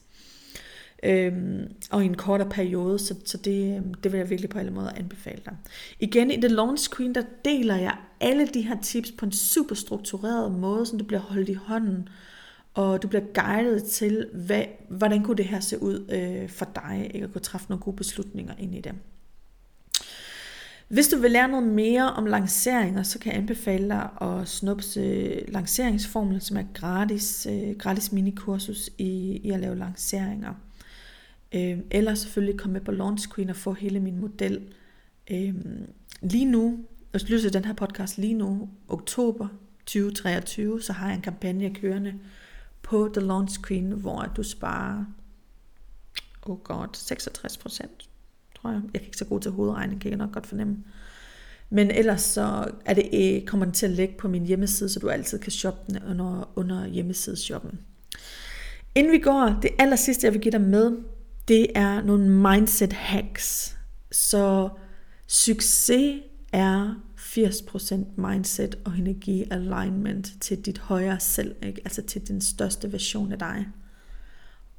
[1.04, 4.60] øhm, og i en kortere periode, så, så det, øhm, det vil jeg virkelig på
[4.60, 5.56] alle måder anbefale dig.
[6.00, 9.76] Igen i The Launch Screen, der deler jeg alle de her tips på en super
[9.76, 12.10] struktureret måde, så du bliver holdt i hånden,
[12.74, 17.12] og du bliver guidet til, hvad, hvordan kunne det her se ud øh, for dig,
[17.14, 18.94] ikke at kunne træffe nogle gode beslutninger ind i det.
[20.90, 25.30] Hvis du vil lære noget mere om lanceringer, så kan jeg anbefale dig at snupse
[25.48, 30.54] lanceringsformlen, som er gratis, øh, gratis minikursus i, i at lave lanceringer.
[31.56, 34.74] Øh, eller selvfølgelig komme med på launch Queen og få hele min model.
[35.32, 35.56] Øh,
[36.22, 36.80] lige nu,
[37.12, 39.48] hvis du lytter til den her podcast lige nu, oktober
[39.86, 42.14] 2023, så har jeg en kampagne kørende
[42.82, 45.06] på The Launch Queen, hvor du sparer,
[46.42, 48.09] oh god, 66 procent,
[48.62, 48.82] tror jeg.
[48.94, 50.78] Jeg kan ikke så god til hovedregning, kan jeg nok godt fornemme.
[51.70, 55.00] Men ellers så er det, øh, kommer den til at ligge på min hjemmeside, så
[55.00, 57.80] du altid kan shoppe den under, under hjemmesideshoppen.
[58.96, 60.98] Inden vi går, det aller sidste, jeg vil give dig med,
[61.48, 63.78] det er nogle mindset hacks.
[64.12, 64.70] Så
[65.28, 66.22] succes
[66.54, 71.82] er 80% mindset og energi alignment til dit højere selv, ikke?
[71.86, 73.68] altså til den største version af dig.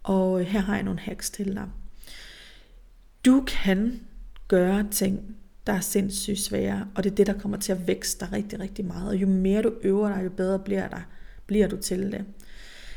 [0.03, 1.69] Og her har jeg nogle hacks til dig.
[3.25, 4.01] Du kan
[4.49, 8.25] gøre ting, der er sindssygt svære, og det er det, der kommer til at vækste
[8.25, 9.09] dig rigtig, rigtig meget.
[9.09, 11.01] Og jo mere du øver dig, jo bedre bliver, der,
[11.47, 12.25] bliver du til det.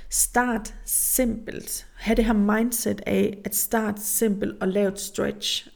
[0.09, 1.87] Start simpelt.
[1.95, 5.67] Ha' det her mindset af at start simpelt og lav et stretch.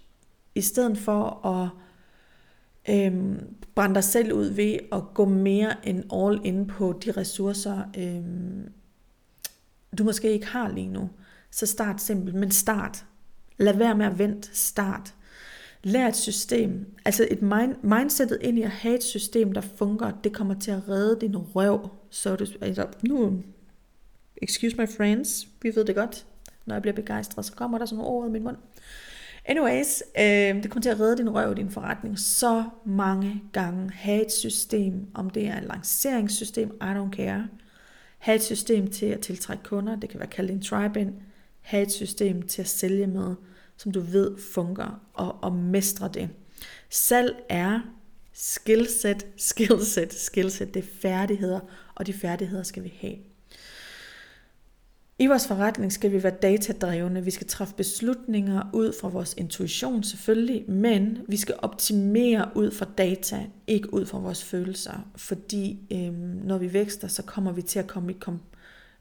[0.55, 1.69] I stedet for at
[2.95, 7.83] øhm, brænde dig selv ud ved at gå mere end all in på de ressourcer,
[7.97, 8.71] øhm,
[9.97, 11.09] du måske ikke har lige nu.
[11.51, 13.05] Så start simpelt, men start.
[13.57, 14.49] Lad være med at vente.
[14.53, 15.13] Start.
[15.83, 16.85] Lær et system.
[17.05, 20.71] Altså et mind, mindsetet ind i at have et system, der fungerer, det kommer til
[20.71, 21.89] at redde din røv.
[22.09, 23.43] Så du, altså, nu
[24.41, 26.25] excuse my friends, vi ved det godt,
[26.65, 28.57] når jeg bliver begejstret, så kommer der sådan nogle ord i min mund.
[29.45, 33.91] Anyways, øh, det kommer til at redde din røv i din forretning så mange gange.
[33.93, 37.47] Ha' et system, om det er et lanceringssystem, I don't care.
[38.17, 41.15] Ha' et system til at tiltrække kunder, det kan være kaldt en tribe in
[41.67, 43.35] have et system til at sælge med,
[43.77, 46.29] som du ved fungerer, og, og mestre det.
[46.89, 47.79] Salg er
[48.33, 50.73] skillset, skillset, skillset.
[50.73, 51.59] Det er færdigheder,
[51.95, 53.15] og de færdigheder skal vi have.
[55.19, 60.03] I vores forretning skal vi være datadrevne, vi skal træffe beslutninger ud fra vores intuition
[60.03, 66.41] selvfølgelig, men vi skal optimere ud fra data, ikke ud fra vores følelser, fordi øhm,
[66.43, 68.39] når vi vækster, så kommer vi til at komme i kom,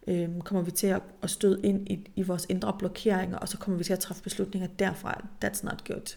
[0.07, 3.59] øhm, kommer vi til at, at støde ind i, i vores indre blokeringer, og så
[3.59, 5.27] kommer vi til at træffe beslutninger derfra.
[5.45, 6.17] That's not good.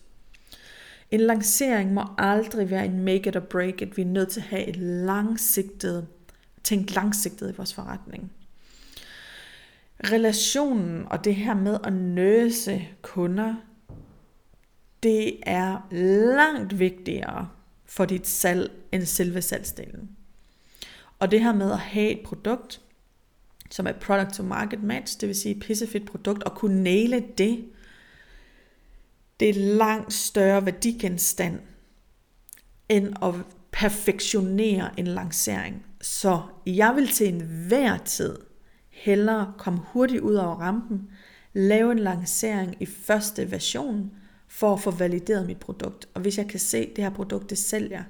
[1.12, 3.98] En lancering må aldrig være en make it or break it.
[3.98, 6.08] Vi er nødt til at have et langsigtet,
[6.64, 8.32] tænk langsigtet i vores forretning
[10.04, 13.56] relationen og det her med at nøse kunder,
[15.04, 15.88] det er
[16.36, 17.50] langt vigtigere
[17.86, 20.10] for dit salg end selve salgsdelen.
[21.20, 22.82] Og det her med at have et produkt,
[23.70, 27.24] som er product to market match, det vil sige et pissefedt produkt, og kunne næle
[27.38, 27.66] det,
[29.40, 31.60] det er langt større værdigenstand,
[32.90, 33.34] end at
[33.72, 35.86] perfektionere en lancering.
[36.02, 38.38] Så jeg vil til enhver tid
[38.90, 41.10] hellere komme hurtigt ud over rampen,
[41.54, 44.12] lave en lancering i første version,
[44.48, 46.10] for at få valideret mit produkt.
[46.14, 48.04] Og hvis jeg kan se, at det her produkt, det sælger,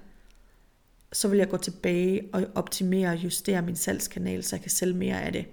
[1.13, 4.93] så vil jeg gå tilbage og optimere og justere min salgskanal, så jeg kan sælge
[4.93, 5.45] mere af det.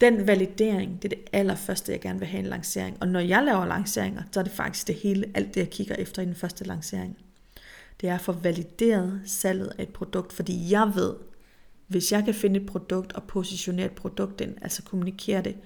[0.00, 2.96] Den validering, det er det allerførste, jeg gerne vil have en lancering.
[3.00, 5.94] Og når jeg laver lanceringer, så er det faktisk det hele, alt det jeg kigger
[5.94, 7.18] efter i den første lancering.
[8.00, 11.14] Det er at få valideret salget af et produkt, fordi jeg ved,
[11.86, 15.56] hvis jeg kan finde et produkt og positionere et produkt ind, altså kommunikere det,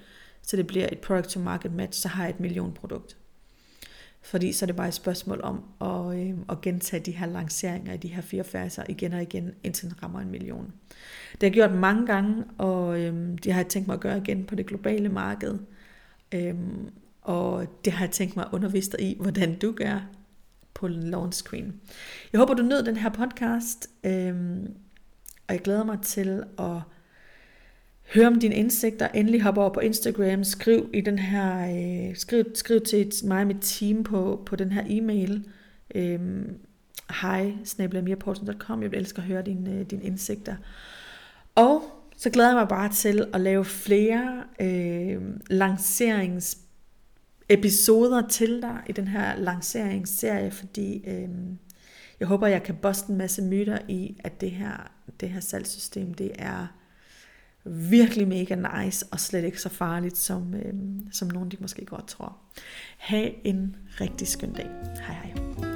[0.41, 3.17] så det bliver et product to market match, så har jeg et millionprodukt.
[4.23, 7.93] Fordi så er det bare et spørgsmål om at, øh, at gentage de her lanceringer
[7.93, 10.73] i de her fire faser igen og igen, indtil den rammer en million.
[11.31, 14.17] Det har jeg gjort mange gange, og øh, det har jeg tænkt mig at gøre
[14.17, 15.59] igen på det globale marked.
[16.31, 16.55] Øh,
[17.21, 20.07] og det har jeg tænkt mig at undervise dig i, hvordan du gør
[20.73, 21.73] på launch screen.
[22.33, 24.35] Jeg håber, du nød den her podcast, øh,
[25.47, 26.81] og jeg glæder mig til at
[28.13, 29.07] Hør om dine indsigter.
[29.07, 30.43] Endelig hop over på Instagram.
[30.43, 31.75] Skriv i den her,
[32.09, 35.45] øh, skriv, skriv til mig og mit team på, på den her e-mail.
[35.95, 36.57] Øhm,
[37.21, 38.81] hej, snabelamirporsen.com.
[38.81, 40.55] Jeg vil elske at høre dine, øh, dine indsigter.
[41.55, 41.83] Og
[42.17, 49.07] så glæder jeg mig bare til at lave flere øh, lanceringsepisoder til dig i den
[49.07, 51.29] her lanceringsserie, fordi øh,
[52.19, 56.13] jeg håber, jeg kan boste en masse myter i, at det her, det her salgssystem,
[56.13, 56.67] det er
[57.65, 60.73] virkelig mega nice og slet ikke så farligt, som, øh,
[61.11, 62.37] som nogen de måske godt tror.
[62.97, 64.69] Ha' en rigtig skøn dag.
[65.07, 65.70] Hej hej.